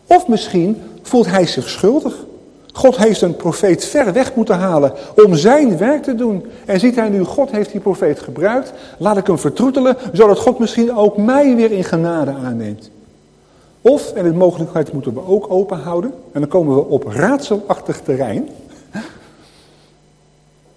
[0.07, 2.27] Of misschien voelt hij zich schuldig.
[2.73, 4.93] God heeft een profeet ver weg moeten halen
[5.25, 6.47] om zijn werk te doen.
[6.67, 8.73] En ziet hij nu, God heeft die profeet gebruikt.
[8.99, 12.91] Laat ik hem vertroetelen, zodat God misschien ook mij weer in genade aanneemt.
[13.81, 16.13] Of, en de mogelijkheid moeten we ook open houden.
[16.33, 18.49] En dan komen we op raadselachtig terrein.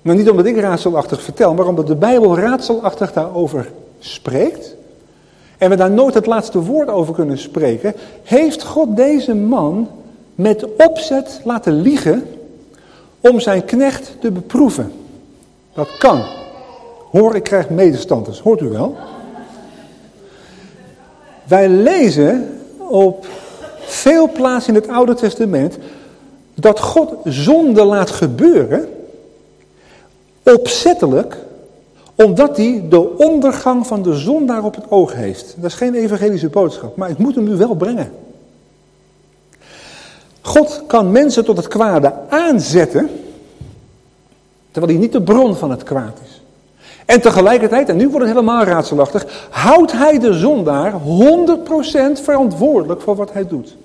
[0.03, 4.75] Nou, niet omdat ik raadselachtig vertel, maar omdat de Bijbel raadselachtig daarover spreekt.
[5.57, 7.93] En we daar nooit het laatste woord over kunnen spreken.
[8.23, 9.89] Heeft God deze man
[10.35, 12.23] met opzet laten liegen
[13.19, 14.91] om zijn knecht te beproeven.
[15.73, 16.23] Dat kan.
[17.11, 18.39] Hoor, ik krijg medestanders.
[18.39, 18.95] Hoort u wel?
[21.43, 22.60] Wij lezen
[22.91, 23.27] op
[23.79, 25.77] veel plaatsen in het Oude Testament
[26.53, 28.89] dat God zonde laat gebeuren,
[30.43, 31.37] opzettelijk,
[32.15, 35.55] omdat hij de ondergang van de zondaar op het oog heeft.
[35.57, 38.11] Dat is geen evangelische boodschap, maar het moet hem nu wel brengen.
[40.41, 43.09] God kan mensen tot het kwade aanzetten,
[44.71, 46.40] terwijl hij niet de bron van het kwaad is.
[47.11, 53.15] En tegelijkertijd, en nu wordt het helemaal raadselachtig, houdt hij de zondaar 100% verantwoordelijk voor
[53.15, 53.77] wat hij doet.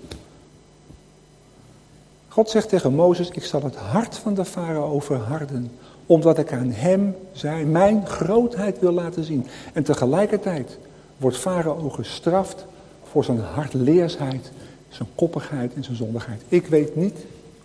[2.28, 5.70] God zegt tegen Mozes, ik zal het hart van de farao verharden,
[6.06, 9.46] omdat ik aan hem zijn, mijn grootheid wil laten zien.
[9.72, 10.78] En tegelijkertijd
[11.16, 12.64] wordt farao gestraft
[13.10, 14.50] voor zijn hartleersheid
[14.88, 16.42] zijn koppigheid en zijn zondigheid.
[16.48, 17.16] Ik weet niet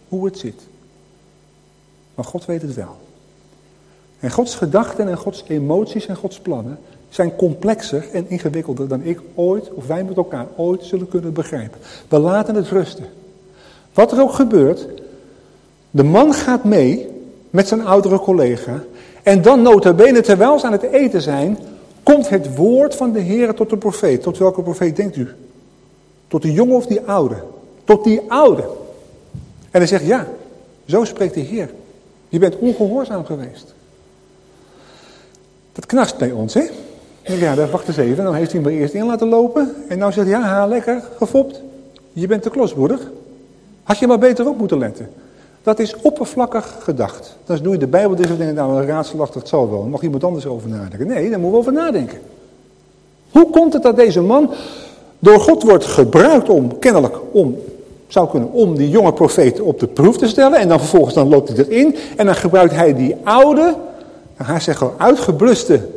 [0.08, 0.62] hoe het zit.
[2.16, 2.98] Maar God weet het wel.
[4.22, 6.80] En Gods gedachten en Gods emoties en Gods plannen
[7.10, 11.80] zijn complexer en ingewikkelder dan ik ooit, of wij met elkaar ooit zullen kunnen begrijpen.
[12.08, 13.06] We laten het rusten.
[13.94, 14.88] Wat er ook gebeurt,
[15.92, 17.08] de man gaat mee
[17.50, 18.84] met zijn oudere collega.
[19.24, 21.58] En dan nota bene, terwijl ze aan het eten zijn,
[22.04, 24.22] komt het woord van de Heer tot de profeet.
[24.22, 25.28] Tot welke profeet denkt u?
[26.28, 27.44] Tot de jonge of die oude?
[27.84, 28.62] Tot die oude.
[29.72, 30.28] En hij zegt, ja,
[30.86, 31.70] zo spreekt de Heer.
[32.30, 33.74] Je bent ongehoorzaam geweest.
[35.74, 36.64] Dat knast bij ons, hè?
[37.24, 38.24] Ja, wacht eens even.
[38.24, 39.76] Dan heeft hij hem eerst in laten lopen.
[39.88, 41.62] En nou zegt hij, ja, ha, lekker, gefopt.
[42.14, 43.00] Je bent te klosbroeder.
[43.84, 45.10] Had je maar beter op moeten letten.
[45.64, 47.38] Dat is oppervlakkig gedacht.
[47.46, 49.84] Dan doe je de Bijbel dus en denk nou, een raadselachtig, het zal wel.
[49.84, 51.08] mag iemand anders over nadenken.
[51.08, 52.20] Nee, daar moeten we over nadenken.
[53.32, 54.54] Hoe komt het dat deze man
[55.20, 57.58] door God wordt gebruikt om, kennelijk, om,
[58.08, 60.60] zou kunnen, om die jonge profeet op de proef te stellen.
[60.60, 61.96] En dan vervolgens dan loopt hij erin.
[62.18, 63.76] En dan gebruikt hij die oude,
[64.42, 65.88] dan hij zeggen uitgebluste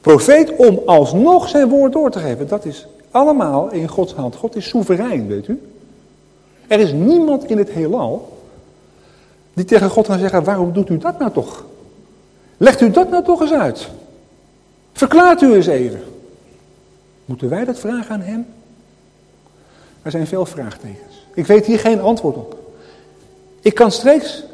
[0.00, 2.48] profeet om alsnog zijn woord door te geven.
[2.48, 4.36] Dat is allemaal in Gods hand.
[4.36, 5.62] God is soeverein, weet u.
[6.66, 8.38] Er is niemand in het heelal
[9.54, 11.64] die tegen God kan zeggen, waarom doet u dat nou toch?
[12.56, 13.88] Legt u dat nou toch eens uit?
[14.92, 16.02] Verklaart u eens even.
[17.24, 18.46] Moeten wij dat vragen aan hem?
[20.02, 21.26] Er zijn veel vraagtekens.
[21.34, 22.58] Ik weet hier geen antwoord op.
[23.60, 24.44] Ik kan steeds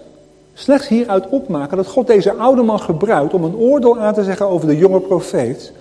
[0.55, 4.49] slechts hieruit opmaken dat God deze oude man gebruikt om een oordeel aan te zeggen
[4.49, 5.73] over de jonge profeet.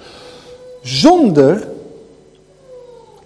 [0.81, 1.67] Zonder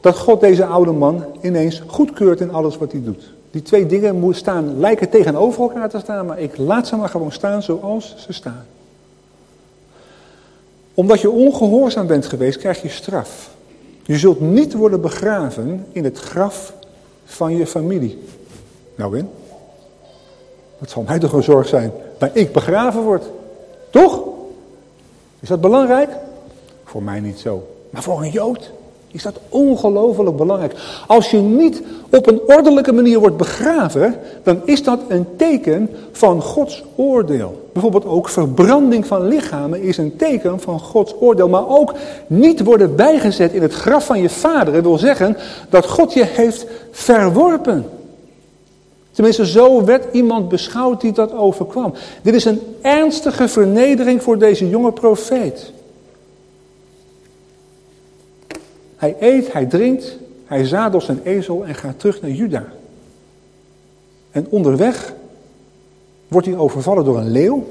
[0.02, 3.34] dat God deze oude man ineens goedkeurt in alles wat hij doet.
[3.52, 7.32] Die twee dingen staan, lijken tegenover elkaar te staan, maar ik laat ze maar gewoon
[7.32, 8.66] staan zoals ze staan.
[10.94, 13.50] Omdat je ongehoorzaam bent geweest, krijg je straf.
[14.04, 16.74] Je zult niet worden begraven in het graf
[17.26, 18.24] van je familie.
[18.96, 19.30] Nou in?
[20.86, 23.24] Dat zal mij toch een zorg zijn, waar ik begraven word.
[23.90, 24.24] Toch?
[25.40, 26.10] Is dat belangrijk?
[26.84, 27.68] Voor mij niet zo.
[27.90, 28.72] Maar voor een Jood
[29.08, 30.76] is dat ongelooflijk belangrijk.
[31.08, 36.42] Als je niet op een ordelijke manier wordt begraven, dan is dat een teken van
[36.42, 37.70] Gods oordeel.
[37.74, 41.50] Bijvoorbeeld ook verbranding van lichamen is een teken van Gods oordeel.
[41.50, 41.94] Maar ook
[42.28, 45.38] niet worden bijgezet in het graf van je vader wil zeggen
[45.70, 47.86] dat God je heeft verworpen.
[49.16, 51.94] Tenminste, zo werd iemand beschouwd die dat overkwam.
[52.22, 55.72] Dit is een ernstige vernedering voor deze jonge profeet.
[58.96, 62.66] Hij eet, hij drinkt, hij zadelt zijn ezel en gaat terug naar Juda.
[64.32, 65.14] En onderweg
[66.28, 67.66] wordt hij overvallen door een leeuw.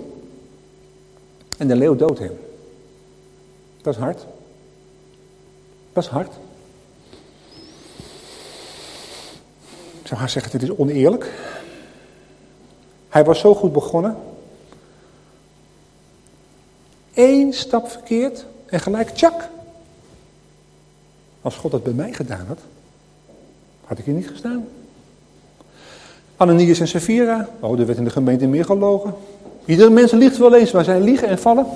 [1.59, 2.37] En de leeuw doodt hem.
[3.83, 4.27] Dat is hard.
[5.93, 6.33] Dat is hard.
[10.05, 11.33] Zou haar zeggen, dit is oneerlijk.
[13.09, 14.17] Hij was zo goed begonnen.
[17.15, 19.49] Eén stap verkeerd en gelijk tjak.
[21.43, 22.59] Als God dat bij mij gedaan had,
[23.85, 24.69] had ik hier niet gestaan.
[26.37, 29.15] Ananias en Safira, oh, er werd in de gemeente meer gelogen.
[29.65, 31.67] Iedere mens liegt wel eens, maar zij liegen en vallen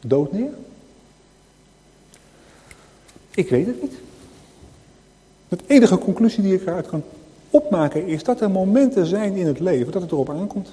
[0.00, 0.52] dood neer.
[3.34, 3.94] Ik weet het niet.
[5.58, 7.02] De enige conclusie die ik eruit kan
[7.50, 10.68] opmaken is dat er momenten zijn in het leven dat het erop aankomt.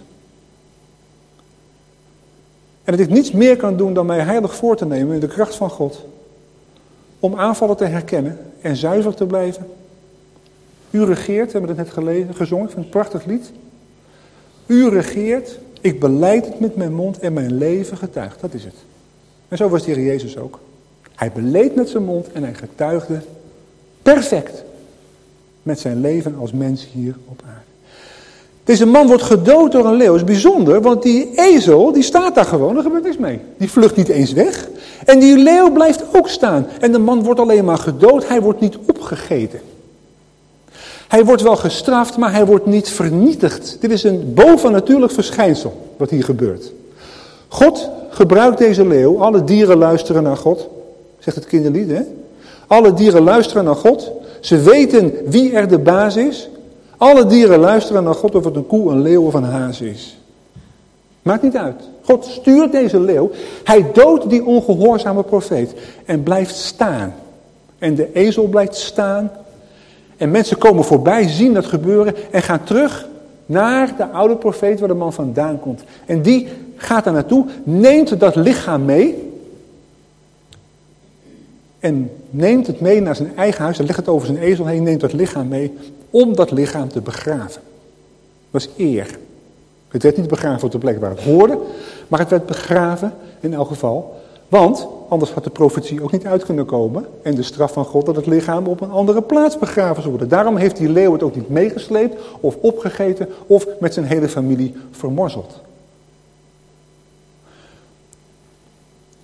[2.83, 5.27] En dat ik niets meer kan doen dan mij heilig voor te nemen in de
[5.27, 6.05] kracht van God.
[7.19, 9.67] Om aanvallen te herkennen en zuiver te blijven.
[10.89, 13.51] U regeert, we hebben het net gelezen, gezongen, ik het een prachtig lied.
[14.65, 18.41] U regeert, ik beleid het met mijn mond en mijn leven getuigt.
[18.41, 18.75] Dat is het.
[19.47, 20.59] En zo was de Heer Jezus ook.
[21.15, 23.21] Hij beleed met zijn mond en hij getuigde
[24.01, 24.63] perfect
[25.63, 27.59] met zijn leven als mens hier op aarde.
[28.63, 30.11] Deze man wordt gedood door een leeuw.
[30.11, 33.39] Dat is bijzonder, want die ezel, die staat daar gewoon, er gebeurt niks mee.
[33.57, 34.69] Die vlucht niet eens weg.
[35.05, 36.67] En die leeuw blijft ook staan.
[36.79, 39.59] En de man wordt alleen maar gedood, hij wordt niet opgegeten.
[41.07, 43.77] Hij wordt wel gestraft, maar hij wordt niet vernietigd.
[43.79, 46.71] Dit is een bovennatuurlijk verschijnsel wat hier gebeurt.
[47.47, 50.67] God gebruikt deze leeuw, alle dieren luisteren naar God,
[51.19, 51.89] zegt het kinderlied.
[51.89, 52.01] Hè?
[52.69, 54.11] Alle dieren luisteren naar God.
[54.39, 56.49] Ze weten wie er de baas is.
[56.97, 60.17] Alle dieren luisteren naar God of het een koe, een leeuw of een haas is.
[61.21, 61.89] Maakt niet uit.
[62.03, 63.31] God stuurt deze leeuw.
[63.63, 65.73] Hij doodt die ongehoorzame profeet
[66.05, 67.15] en blijft staan.
[67.79, 69.31] En de ezel blijft staan.
[70.17, 73.07] En mensen komen voorbij, zien dat gebeuren en gaan terug
[73.45, 75.83] naar de oude profeet waar de man vandaan komt.
[76.05, 79.28] En die gaat daar naartoe, neemt dat lichaam mee.
[81.79, 84.83] En neemt het mee naar zijn eigen huis en legt het over zijn ezel heen,
[84.83, 85.77] neemt dat lichaam mee
[86.09, 87.61] om dat lichaam te begraven.
[88.51, 89.17] Dat was eer.
[89.87, 91.59] Het werd niet begraven op de plek waar het hoorde,
[92.07, 94.17] maar het werd begraven in elk geval.
[94.49, 97.05] Want anders had de profetie ook niet uit kunnen komen.
[97.21, 100.29] En de straf van God dat het lichaam op een andere plaats begraven zou worden.
[100.29, 104.75] Daarom heeft die leeuw het ook niet meegesleept of opgegeten of met zijn hele familie
[104.91, 105.61] vermorzeld.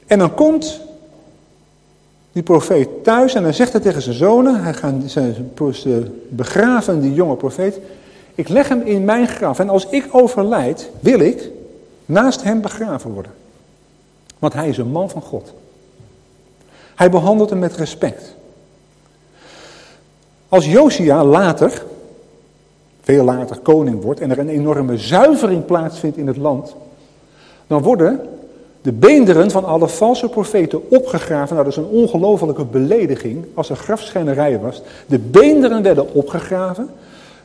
[0.08, 0.82] En dan komt
[2.36, 4.94] die profeet thuis en dan zegt hij tegen zijn zonen, hij gaat
[5.74, 7.80] ze begraven die jonge profeet,
[8.36, 11.50] ik leg hem in mijn graf en als ik overlijd, wil ik
[12.06, 13.32] naast hem begraven worden.
[14.40, 15.54] Want hij is een man van God.
[16.96, 18.36] Hij behandelt hem met respect.
[20.50, 21.86] Als Josia later,
[23.02, 26.76] veel later koning wordt en er een enorme zuivering plaatsvindt in het land,
[27.68, 28.20] dan worden
[28.86, 31.56] de beenderen van alle valse profeten opgegraven.
[31.56, 34.82] Nou, dat is een ongelofelijke belediging als er grafschennerij was.
[35.06, 36.90] De beenderen werden opgegraven.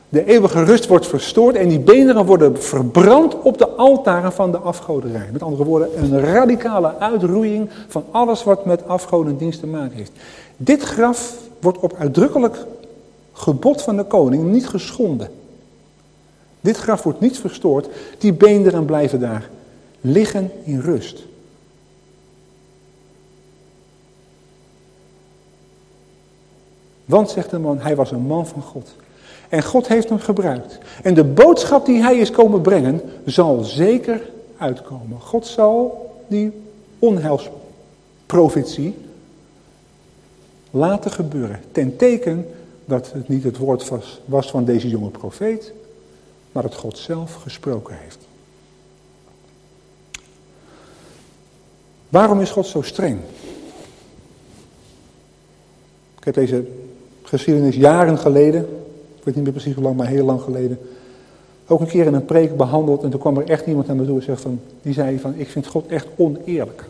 [0.09, 4.59] De eeuwige rust wordt verstoord en die beenderen worden verbrand op de altaren van de
[4.59, 5.29] afgoderij.
[5.33, 10.13] Met andere woorden, een radicale uitroeiing van alles wat met afgodendienst te maken heeft.
[10.57, 12.57] Dit graf wordt op uitdrukkelijk
[13.33, 15.29] gebod van de koning niet geschonden.
[16.61, 17.89] Dit graf wordt niet verstoord.
[18.19, 19.49] Die beenderen blijven daar
[20.01, 21.29] liggen in rust.
[27.11, 28.95] Want, zegt de man, hij was een man van God.
[29.49, 30.79] En God heeft hem gebruikt.
[31.03, 35.21] En de boodschap die hij is komen brengen, zal zeker uitkomen.
[35.21, 36.53] God zal die
[36.99, 38.95] onheilsprofetie
[40.71, 41.61] laten gebeuren.
[41.73, 42.47] Ten teken
[42.85, 45.73] dat het niet het woord was, was van deze jonge profeet,
[46.53, 48.19] maar dat God zelf gesproken heeft.
[52.09, 53.21] Waarom is God zo streng?
[56.19, 56.65] Ik heb deze
[57.31, 58.61] geschiedenis jaren geleden,
[59.19, 60.79] ik weet niet meer precies hoe lang, maar heel lang geleden,
[61.67, 63.03] ook een keer in een preek behandeld.
[63.03, 65.35] En toen kwam er echt iemand naar me toe en zei van, die zei van,
[65.37, 66.85] ik vind God echt oneerlijk.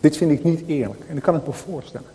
[0.00, 1.00] Dit vind ik niet eerlijk.
[1.08, 2.06] En dat kan ik me voorstellen.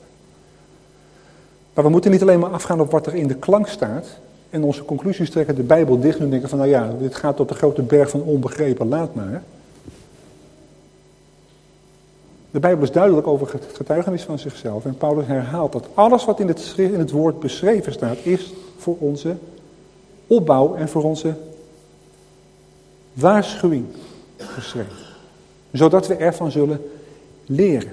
[1.74, 4.06] Maar we moeten niet alleen maar afgaan op wat er in de klank staat.
[4.50, 7.48] En onze conclusies trekken de Bijbel dicht en denken van, nou ja, dit gaat op
[7.48, 9.44] de grote berg van onbegrepen, laat maar.
[12.54, 14.86] De Bijbel is duidelijk over het getuigenis van zichzelf.
[14.86, 18.96] En Paulus herhaalt dat alles wat in het, in het woord beschreven staat, is voor
[19.00, 19.36] onze
[20.28, 21.34] opbouw en voor onze
[23.14, 23.86] waarschuwing
[24.38, 24.96] geschreven.
[25.72, 26.82] Zodat we ervan zullen
[27.46, 27.92] leren.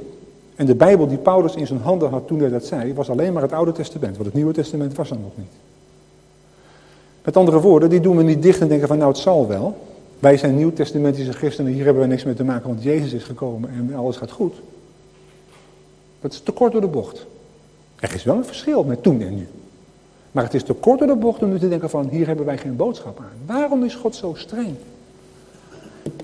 [0.55, 3.33] En de Bijbel die Paulus in zijn handen had toen hij dat zei, was alleen
[3.33, 4.13] maar het Oude Testament.
[4.13, 5.53] Want het Nieuwe Testament was er nog niet.
[7.25, 9.77] Met andere woorden, die doen we niet dicht en denken van nou het zal wel.
[10.21, 13.71] Wij zijn nieuwtestamentische christenen, hier hebben we niks mee te maken, want Jezus is gekomen
[13.71, 14.55] en alles gaat goed.
[16.21, 17.27] Dat is te kort door de bocht.
[17.97, 19.49] Er is wel een verschil met toen en nu.
[20.33, 22.45] Maar het is te kort door de bocht om nu te denken van, hier hebben
[22.45, 23.57] wij geen boodschap aan.
[23.57, 24.75] Waarom is God zo streng?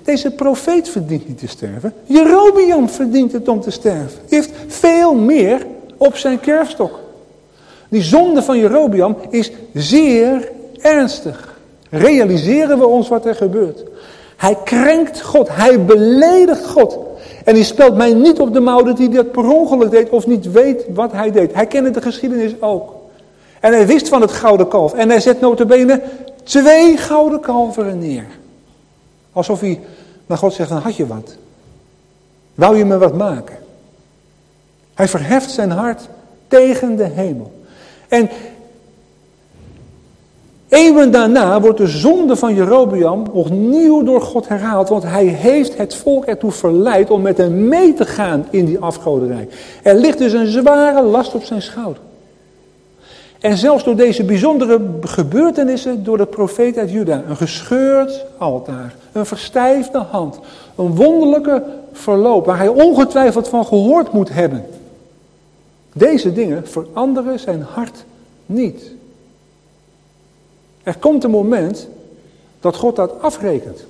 [0.03, 1.93] Deze profeet verdient niet te sterven.
[2.05, 4.19] Jerobiam verdient het om te sterven.
[4.27, 5.65] Hij heeft veel meer
[5.97, 6.99] op zijn kerfstok.
[7.89, 11.56] Die zonde van Jerobiam is zeer ernstig
[11.89, 13.83] realiseren we ons wat er gebeurt.
[14.37, 16.97] Hij krenkt God, hij beledigt God.
[17.43, 20.27] En hij speelt mij niet op de mouw dat hij dat per ongeluk deed of
[20.27, 21.53] niet weet wat hij deed.
[21.53, 22.95] Hij kende de geschiedenis ook.
[23.59, 24.93] En hij wist van het gouden kalf.
[24.93, 26.01] En hij zet notabene
[26.43, 28.25] twee gouden kalveren neer.
[29.31, 29.79] Alsof hij
[30.25, 31.35] naar God zegt, dan had je wat.
[32.55, 33.57] Wou je me wat maken?
[34.93, 36.09] Hij verheft zijn hart
[36.47, 37.51] tegen de hemel.
[38.07, 38.29] En
[40.69, 45.95] Eeuwen daarna wordt de zonde van Jerobeam opnieuw door God herhaald, want hij heeft het
[45.95, 49.47] volk ertoe verleid om met hem mee te gaan in die afgoderij.
[49.83, 52.01] Er ligt dus een zware last op zijn schouder.
[53.39, 59.25] En zelfs door deze bijzondere gebeurtenissen door de profeet uit Juda, een gescheurd altaar, een
[59.25, 60.39] verstijfde hand,
[60.75, 64.65] een wonderlijke verloop waar hij ongetwijfeld van gehoord moet hebben.
[65.93, 68.05] Deze dingen veranderen zijn hart
[68.45, 68.95] niet.
[70.87, 71.87] Er komt een moment
[72.59, 73.85] dat God dat afrekent.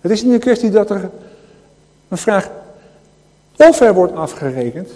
[0.00, 1.10] Het is niet een kwestie dat er
[2.08, 2.50] een vraag
[3.56, 4.90] of er wordt afgerekend.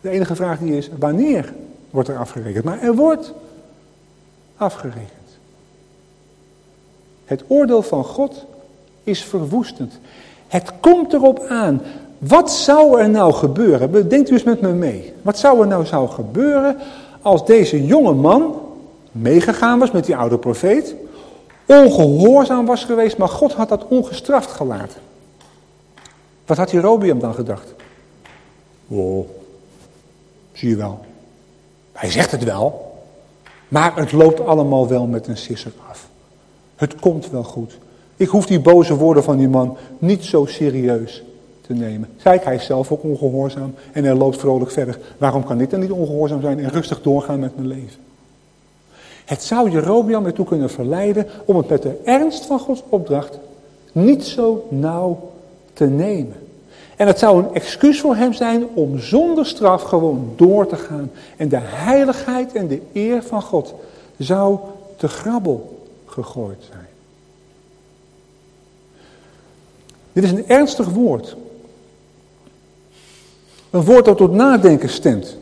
[0.00, 1.54] De enige vraag die is, wanneer
[1.90, 2.64] wordt er afgerekend?
[2.64, 3.32] Maar er wordt
[4.56, 5.38] afgerekend.
[7.24, 8.44] Het oordeel van God
[9.04, 9.98] is verwoestend.
[10.48, 11.82] Het komt erop aan.
[12.18, 14.08] Wat zou er nou gebeuren?
[14.08, 15.12] Denkt u eens met me mee.
[15.22, 16.76] Wat zou er nou zou gebeuren
[17.22, 18.66] als deze jonge man
[19.20, 20.94] meegegaan was met die oude profeet,
[21.66, 25.00] ongehoorzaam was geweest, maar God had dat ongestraft gelaten.
[26.46, 27.74] Wat had Jerobiam dan gedacht?
[28.88, 29.28] Oh,
[30.52, 31.00] zie je wel.
[31.92, 32.98] Hij zegt het wel,
[33.68, 36.08] maar het loopt allemaal wel met een sisser af.
[36.76, 37.78] Het komt wel goed.
[38.16, 41.22] Ik hoef die boze woorden van die man niet zo serieus
[41.60, 42.08] te nemen.
[42.22, 44.98] Kijk, hij is zelf ook ongehoorzaam en hij loopt vrolijk verder.
[45.18, 48.07] Waarom kan ik dan niet ongehoorzaam zijn en rustig doorgaan met mijn leven?
[49.28, 53.38] Het zou Jerobiam ertoe kunnen verleiden om het met de ernst van Gods opdracht
[53.92, 55.30] niet zo nauw
[55.72, 56.36] te nemen.
[56.96, 61.10] En het zou een excuus voor hem zijn om zonder straf gewoon door te gaan.
[61.36, 63.74] En de heiligheid en de eer van God
[64.18, 64.58] zou
[64.96, 66.88] te grabbel gegooid zijn.
[70.12, 71.36] Dit is een ernstig woord.
[73.70, 75.37] Een woord dat tot nadenken stemt.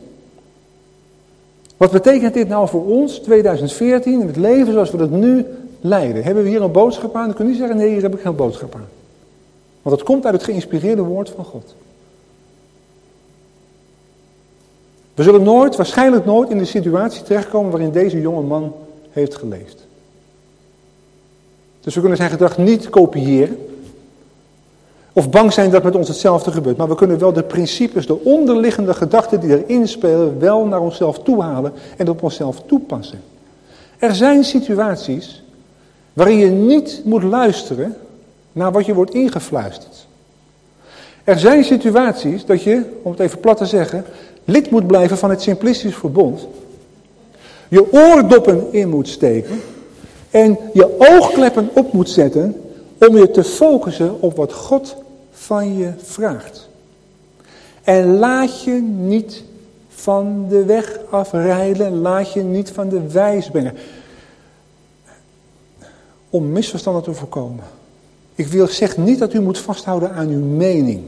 [1.77, 5.45] Wat betekent dit nou voor ons, 2014, in het leven zoals we dat nu
[5.81, 6.23] leiden?
[6.23, 7.25] Hebben we hier een boodschap aan?
[7.25, 8.87] Dan kun je niet zeggen, nee, hier heb ik geen boodschap aan.
[9.81, 11.75] Want het komt uit het geïnspireerde woord van God.
[15.13, 18.73] We zullen nooit, waarschijnlijk nooit, in de situatie terechtkomen waarin deze jonge man
[19.09, 19.85] heeft geleefd.
[21.79, 23.57] Dus we kunnen zijn gedrag niet kopiëren.
[25.17, 26.77] Of bang zijn dat met ons hetzelfde gebeurt.
[26.77, 31.19] Maar we kunnen wel de principes, de onderliggende gedachten die erin spelen, wel naar onszelf
[31.19, 33.21] toehalen en op onszelf toepassen.
[33.97, 35.43] Er zijn situaties
[36.13, 37.95] waarin je niet moet luisteren
[38.51, 40.07] naar wat je wordt ingefluisterd.
[41.23, 44.05] Er zijn situaties dat je, om het even plat te zeggen,
[44.45, 46.47] lid moet blijven van het Simplistisch Verbond.
[47.67, 49.61] Je oordoppen in moet steken
[50.31, 52.61] en je oogkleppen op moet zetten
[52.97, 55.05] om je te focussen op wat God
[55.47, 56.69] van je vraagt.
[57.83, 59.43] En laat je niet
[59.89, 63.73] van de weg afrijden, laat je niet van de wijs brengen.
[66.29, 67.63] Om misverstanden te voorkomen.
[68.35, 71.01] Ik wil zeg niet dat u moet vasthouden aan uw mening.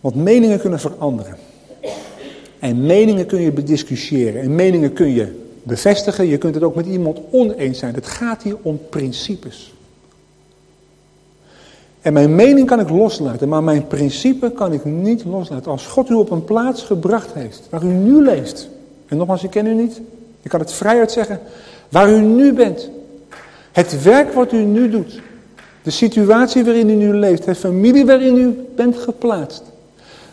[0.00, 1.36] Want meningen kunnen veranderen.
[2.58, 4.42] En meningen kun je bediscussiëren.
[4.42, 6.26] En meningen kun je bevestigen.
[6.26, 7.94] Je kunt het ook met iemand oneens zijn.
[7.94, 9.74] Het gaat hier om principes.
[12.00, 15.70] En mijn mening kan ik loslaten, maar mijn principe kan ik niet loslaten.
[15.70, 18.68] Als God u op een plaats gebracht heeft, waar u nu leeft.
[19.06, 20.00] En nogmaals, ik ken u niet.
[20.42, 21.40] Ik kan het vrijuit zeggen.
[21.88, 22.90] Waar u nu bent.
[23.72, 25.20] Het werk wat u nu doet.
[25.82, 27.44] De situatie waarin u nu leeft.
[27.44, 29.62] De familie waarin u bent geplaatst.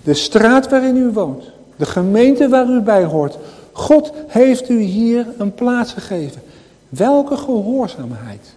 [0.04, 1.44] De straat waarin u woont.
[1.76, 3.38] De gemeente waar u bij hoort.
[3.72, 6.42] God heeft u hier een plaats gegeven.
[6.90, 8.56] Welke gehoorzaamheid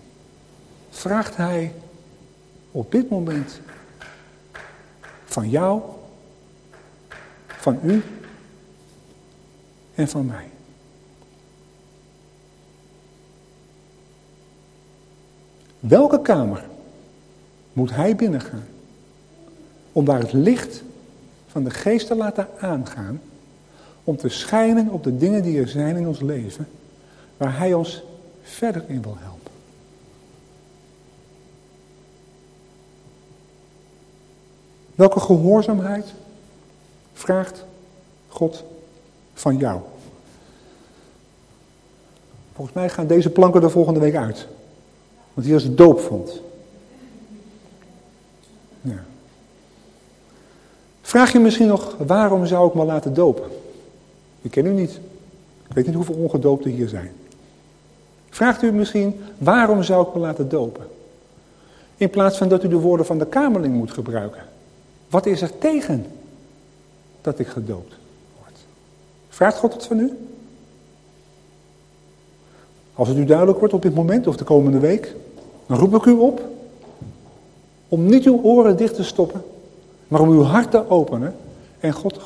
[0.90, 1.72] vraagt hij
[2.70, 3.60] op dit moment
[5.24, 5.82] van jou,
[7.46, 8.02] van u
[9.94, 10.48] en van mij?
[15.80, 16.64] Welke kamer
[17.72, 18.66] moet hij binnengaan
[19.92, 20.82] om daar het licht
[21.46, 23.20] van de geest te laten aangaan
[24.04, 26.68] om te schijnen op de dingen die er zijn in ons leven,
[27.36, 28.02] waar Hij ons
[28.42, 29.52] verder in wil helpen.
[34.94, 36.14] Welke gehoorzaamheid
[37.12, 37.64] vraagt
[38.28, 38.64] God
[39.34, 39.80] van jou?
[42.54, 44.46] Volgens mij gaan deze planken er volgende week uit.
[45.34, 46.40] Want hier is het doopvond.
[48.80, 49.04] Ja.
[51.02, 53.63] Vraag je misschien nog, waarom zou ik me laten dopen?
[54.44, 55.00] Ik ken u niet.
[55.68, 57.12] Ik weet niet hoeveel ongedoopten hier zijn.
[58.30, 60.86] Vraagt u misschien, waarom zou ik me laten dopen?
[61.96, 64.42] In plaats van dat u de woorden van de kamerling moet gebruiken.
[65.10, 66.06] Wat is er tegen
[67.20, 67.94] dat ik gedoopt
[68.40, 68.58] word?
[69.28, 70.12] Vraagt God het van u?
[72.94, 75.14] Als het u duidelijk wordt op dit moment of de komende week,
[75.66, 76.42] dan roep ik u op
[77.88, 79.44] om niet uw oren dicht te stoppen,
[80.08, 81.36] maar om uw hart te openen
[81.80, 82.20] en God te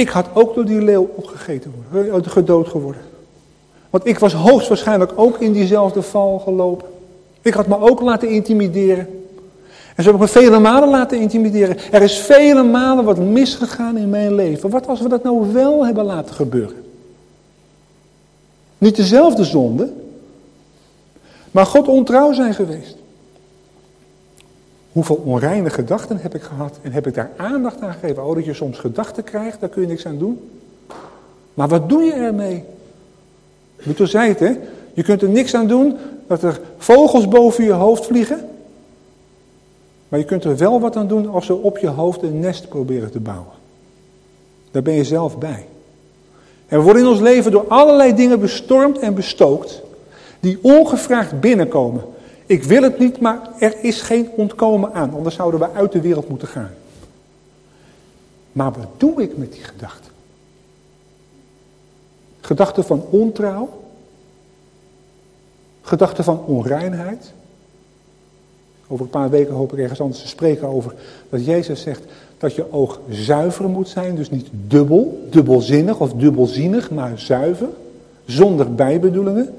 [0.00, 3.02] Ik had ook door die leeuw opgegeten worden, eh, gedood geworden.
[3.90, 6.88] Want ik was hoogstwaarschijnlijk ook in diezelfde val gelopen.
[7.42, 9.08] Ik had me ook laten intimideren.
[9.96, 11.76] En zo heb ik me vele malen laten intimideren.
[11.90, 14.70] Er is vele malen wat misgegaan in mijn leven.
[14.70, 16.84] Wat als we dat nou wel hebben laten gebeuren?
[18.78, 19.92] Niet dezelfde zonde,
[21.50, 22.96] maar God ontrouw zijn geweest.
[24.92, 28.26] Hoeveel onreine gedachten heb ik gehad en heb ik daar aandacht aan gegeven?
[28.26, 30.50] Oh, dat je soms gedachten krijgt, daar kun je niks aan doen.
[31.54, 32.64] Maar wat doe je ermee?
[33.96, 34.52] toen zei het, hè?
[34.94, 38.48] Je kunt er niks aan doen dat er vogels boven je hoofd vliegen.
[40.08, 42.68] Maar je kunt er wel wat aan doen als ze op je hoofd een nest
[42.68, 43.52] proberen te bouwen.
[44.70, 45.66] Daar ben je zelf bij.
[46.68, 49.82] En we worden in ons leven door allerlei dingen bestormd en bestookt.
[50.40, 52.02] Die ongevraagd binnenkomen.
[52.50, 55.14] Ik wil het niet, maar er is geen ontkomen aan.
[55.14, 56.70] Anders zouden we uit de wereld moeten gaan.
[58.52, 60.12] Maar wat doe ik met die gedachten?
[62.40, 63.82] Gedachten van ontrouw.
[65.80, 67.32] Gedachten van onreinheid.
[68.86, 70.94] Over een paar weken hoop ik ergens anders te spreken over
[71.28, 72.02] dat Jezus zegt
[72.38, 74.14] dat je oog zuiver moet zijn.
[74.14, 77.68] Dus niet dubbel, dubbelzinnig of dubbelzinnig, maar zuiver.
[78.24, 79.54] Zonder bijbedoelingen.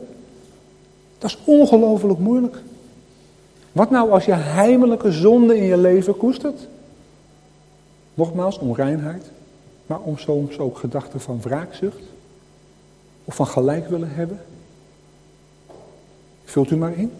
[1.17, 2.61] Dat is ongelooflijk moeilijk.
[3.71, 6.67] Wat nou als je heimelijke zonde in je leven koestert?
[8.13, 9.23] Nogmaals, onreinheid.
[9.85, 12.01] Maar om soms ook gedachten van wraakzucht.
[13.25, 14.39] Of van gelijk willen hebben.
[16.43, 17.11] Vult u maar in.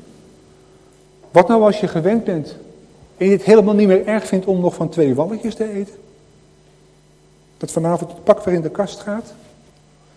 [1.31, 2.55] Wat nou als je gewend bent
[3.17, 5.95] en je het helemaal niet meer erg vindt om nog van twee walletjes te eten?
[7.57, 9.33] Dat vanavond het pak weer in de kast gaat.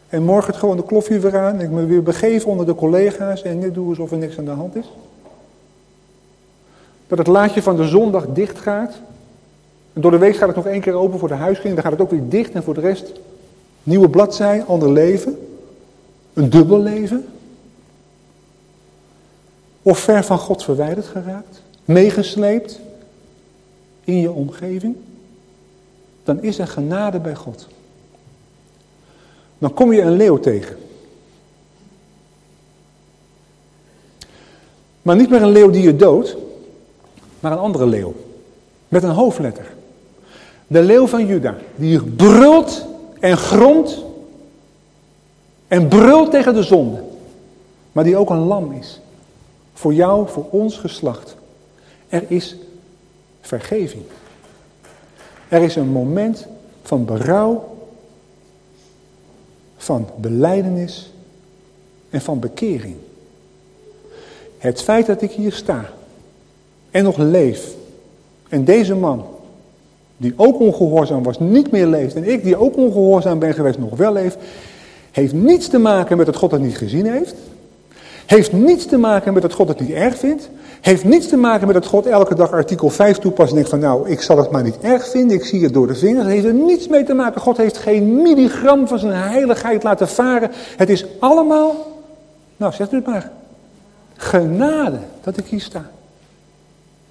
[0.09, 1.55] En morgen het gewoon de kloffie weer aan.
[1.55, 4.45] En ik me weer begeven onder de collega's en net doen alsof er niks aan
[4.45, 4.87] de hand is.
[7.17, 8.95] Dat het laadje van de zondag dicht gaat.
[9.93, 11.75] En door de week gaat het nog één keer open voor de huisging.
[11.75, 13.13] Dan gaat het ook weer dicht en voor de rest
[13.83, 15.39] nieuwe bladzij, ander leven.
[16.33, 17.27] Een dubbel leven.
[19.83, 21.63] Of ver van God verwijderd geraakt.
[21.85, 22.81] Meegesleept
[24.05, 24.97] in je omgeving.
[26.25, 27.67] Dan is er genade bij God.
[29.59, 30.77] Dan kom je een leeuw tegen.
[35.03, 36.37] Maar niet meer een leeuw die je doodt,
[37.45, 38.15] maar een andere leeuw.
[38.89, 39.75] Met een hoofdletter.
[40.67, 42.87] De leeuw van Juda, die brult
[43.21, 44.05] en gromt
[45.69, 47.03] en brult tegen de zonde.
[47.93, 49.01] Maar die ook een lam is.
[49.73, 51.37] Voor jou, voor ons geslacht.
[52.09, 52.57] Er is
[53.41, 54.03] vergeving.
[55.49, 56.47] Er is een moment
[56.83, 57.77] van berouw,
[59.77, 61.13] van beleidenis
[62.11, 62.97] en van bekering.
[64.59, 65.93] Het feit dat ik hier sta
[66.95, 67.75] en nog leef
[68.49, 69.25] en deze man,
[70.17, 73.97] die ook ongehoorzaam was, niet meer leeft en ik die ook ongehoorzaam ben geweest, nog
[73.97, 74.37] wel leef,
[75.11, 77.35] heeft niets te maken met dat God het niet gezien heeft.
[78.27, 80.49] Heeft niets te maken met dat God het niet erg vindt.
[80.81, 83.79] Heeft niets te maken met dat God elke dag artikel 5 toepast en denkt van
[83.79, 86.27] nou, ik zal het maar niet erg vinden, ik zie het door de vingers.
[86.27, 87.41] Heeft er niets mee te maken.
[87.41, 90.51] God heeft geen milligram van zijn heiligheid laten varen.
[90.77, 91.75] Het is allemaal,
[92.57, 93.31] nou zegt u het maar,
[94.17, 95.91] genade dat ik hier sta.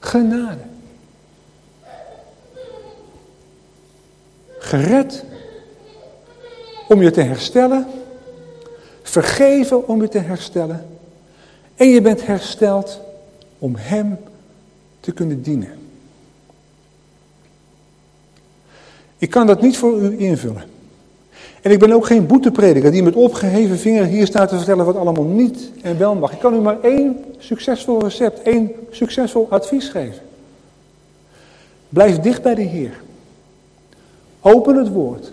[0.04, 0.62] Genade.
[4.60, 5.24] Gered
[6.88, 7.88] om je te herstellen.
[9.01, 10.86] Vergeven om je te herstellen.
[11.76, 12.99] En je bent hersteld
[13.60, 14.18] om Hem
[14.99, 15.80] te kunnen dienen.
[19.18, 20.72] Ik kan dat niet voor u invullen.
[21.64, 24.95] En ik ben ook geen boeteprediker die met opgeheven vinger hier staat te vertellen wat
[24.95, 26.32] allemaal niet en wel mag.
[26.32, 30.22] Ik kan u maar één succesvol recept, één succesvol advies geven.
[31.89, 33.01] Blijf dicht bij de Heer.
[34.41, 35.32] Open het woord.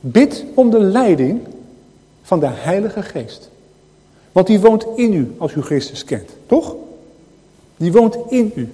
[0.00, 1.40] Bid om de leiding
[2.22, 3.50] van de Heilige Geest.
[4.32, 6.76] Want die woont in u als u Christus kent, toch?
[7.76, 8.68] Die woont in u.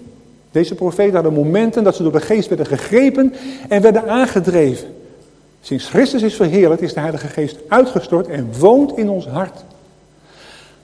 [0.51, 3.34] Deze profeten hadden momenten dat ze door de geest werden gegrepen
[3.68, 4.96] en werden aangedreven.
[5.61, 9.64] Sinds Christus is verheerlijkt is de Heilige Geest uitgestort en woont in ons hart.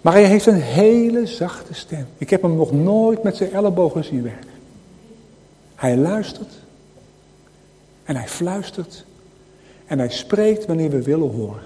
[0.00, 2.06] Maar hij heeft een hele zachte stem.
[2.18, 4.50] Ik heb hem nog nooit met zijn ellebogen zien werken.
[5.74, 6.52] Hij luistert
[8.04, 9.04] en hij fluistert
[9.86, 11.62] en hij spreekt wanneer we willen horen.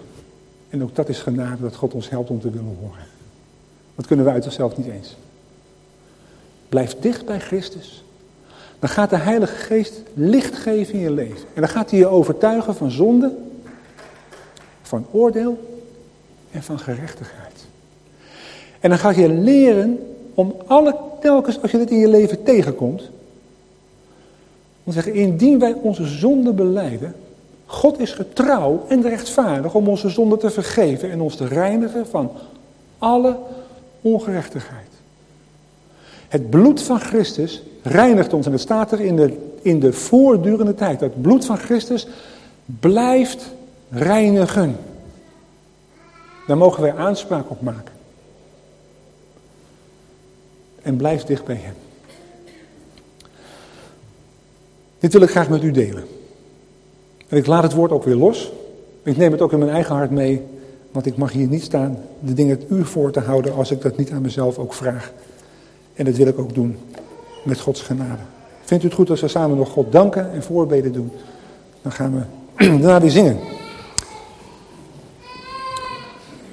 [0.70, 3.06] En ook dat is genade dat God ons helpt om te willen horen.
[3.94, 5.16] Dat kunnen we uit onszelf niet eens.
[6.68, 8.04] Blijf dicht bij Christus.
[8.78, 11.46] Dan gaat de Heilige Geest licht geven in je leven.
[11.54, 13.36] En dan gaat hij je overtuigen van zonde,
[14.82, 15.80] van oordeel
[16.50, 17.66] en van gerechtigheid.
[18.80, 19.98] En dan ga je leren
[20.34, 23.10] om alle telkens als je dit in je leven tegenkomt,
[24.84, 27.14] om te zeggen, indien wij onze zonde beleiden,
[27.66, 32.30] God is getrouw en rechtvaardig om onze zonde te vergeven en ons te reinigen van
[32.98, 33.36] alle
[34.00, 34.86] ongerechtigheid.
[36.28, 38.46] Het bloed van Christus reinigt ons.
[38.46, 41.00] En het staat er in de, in de voortdurende tijd.
[41.00, 42.06] Het bloed van Christus
[42.80, 43.50] blijft
[43.90, 44.76] reinigen.
[46.46, 47.92] Daar mogen wij aanspraak op maken.
[50.82, 51.74] En blijf dicht bij hem.
[54.98, 56.04] Dit wil ik graag met u delen.
[57.28, 58.52] En ik laat het woord ook weer los.
[59.02, 60.42] Ik neem het ook in mijn eigen hart mee.
[60.92, 63.96] Want ik mag hier niet staan de dingen u voor te houden als ik dat
[63.96, 65.12] niet aan mezelf ook vraag.
[65.94, 66.78] En dat wil ik ook doen
[67.48, 68.22] met Gods genade.
[68.64, 71.12] Vindt u het goed als we samen nog God danken en voorbeden doen?
[71.82, 72.22] Dan gaan we
[72.82, 73.38] daarna weer zingen.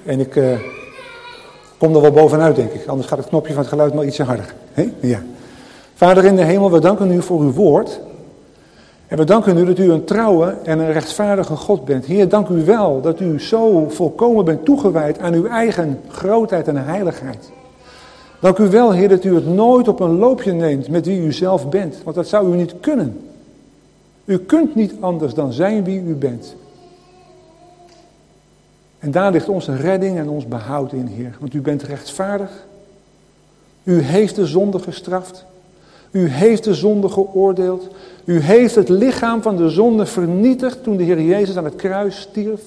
[0.05, 0.59] En ik uh,
[1.77, 2.87] kom er wel bovenuit, denk ik.
[2.87, 4.53] Anders gaat het knopje van het geluid maar ietsje harder.
[4.99, 5.23] Ja.
[5.95, 7.99] Vader in de hemel, we danken u voor uw woord.
[9.07, 12.05] En we danken u dat u een trouwe en een rechtvaardige God bent.
[12.05, 16.85] Heer, dank u wel dat u zo volkomen bent toegewijd aan uw eigen grootheid en
[16.85, 17.51] heiligheid.
[18.39, 21.33] Dank u wel, Heer, dat u het nooit op een loopje neemt met wie u
[21.33, 22.03] zelf bent.
[22.03, 23.19] Want dat zou u niet kunnen.
[24.25, 26.55] U kunt niet anders dan zijn wie u bent.
[28.99, 31.37] En daar ligt onze redding en ons behoud in, Heer.
[31.39, 32.65] Want u bent rechtvaardig.
[33.83, 35.45] U heeft de zonde gestraft.
[36.11, 37.87] U heeft de zonde geoordeeld.
[38.23, 42.19] U heeft het lichaam van de zonde vernietigd toen de Heer Jezus aan het kruis
[42.19, 42.61] stierf.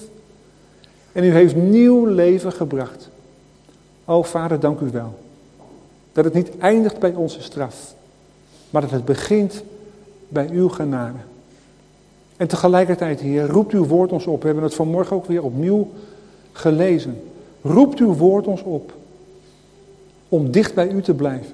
[1.12, 3.10] En u heeft nieuw leven gebracht.
[4.04, 5.14] O Vader, dank u wel.
[6.12, 7.94] Dat het niet eindigt bij onze straf,
[8.70, 9.62] maar dat het begint
[10.28, 11.18] bij uw genade.
[12.36, 14.40] En tegelijkertijd, Heer, roept uw woord ons op.
[14.40, 15.88] We hebben het vanmorgen ook weer opnieuw
[16.52, 17.22] gelezen.
[17.62, 18.92] Roept uw woord ons op
[20.28, 21.52] om dicht bij u te blijven.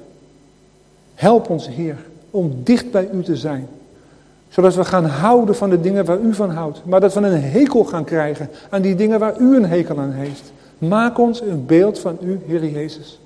[1.14, 1.96] Help ons, Heer,
[2.30, 3.68] om dicht bij u te zijn.
[4.48, 6.84] Zodat we gaan houden van de dingen waar u van houdt.
[6.84, 10.12] Maar dat we een hekel gaan krijgen aan die dingen waar u een hekel aan
[10.12, 10.52] heeft.
[10.78, 13.20] Maak ons een beeld van u, Heer Jezus.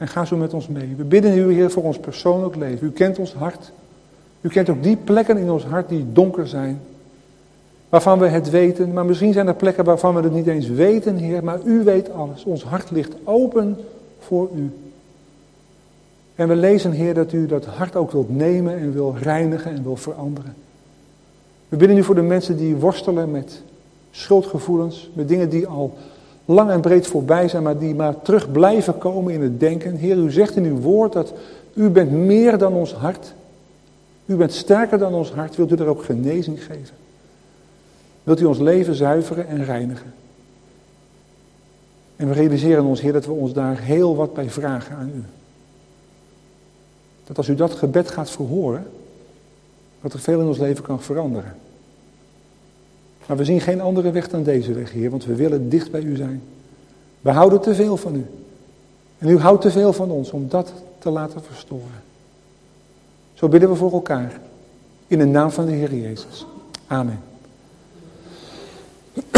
[0.00, 0.94] En ga zo met ons mee.
[0.96, 2.86] We bidden u, Heer, voor ons persoonlijk leven.
[2.86, 3.72] U kent ons hart.
[4.40, 6.80] U kent ook die plekken in ons hart die donker zijn.
[7.88, 11.16] Waarvan we het weten, maar misschien zijn er plekken waarvan we het niet eens weten,
[11.16, 11.44] Heer.
[11.44, 12.44] Maar u weet alles.
[12.44, 13.76] Ons hart ligt open
[14.18, 14.70] voor u.
[16.34, 19.82] En we lezen, Heer, dat u dat hart ook wilt nemen en wil reinigen en
[19.82, 20.54] wil veranderen.
[21.68, 23.62] We bidden u voor de mensen die worstelen met
[24.10, 25.96] schuldgevoelens, met dingen die al
[26.50, 29.96] lang en breed voorbij zijn, maar die maar terug blijven komen in het denken.
[29.96, 31.32] Heer, u zegt in uw woord dat
[31.74, 33.34] u bent meer dan ons hart.
[34.26, 35.56] U bent sterker dan ons hart.
[35.56, 36.96] Wilt u er ook genezing geven?
[38.22, 40.14] Wilt u ons leven zuiveren en reinigen?
[42.16, 45.22] En we realiseren ons, Heer, dat we ons daar heel wat bij vragen aan u.
[47.26, 48.86] Dat als u dat gebed gaat verhoren,
[50.00, 51.54] dat er veel in ons leven kan veranderen.
[53.30, 56.02] Maar we zien geen andere weg dan deze weg, Heer, want we willen dicht bij
[56.02, 56.42] u zijn.
[57.20, 58.26] We houden te veel van u.
[59.18, 62.02] En u houdt te veel van ons om dat te laten verstoren.
[63.34, 64.40] Zo bidden we voor elkaar.
[65.06, 66.46] In de naam van de Heer Jezus.
[66.86, 67.29] Amen.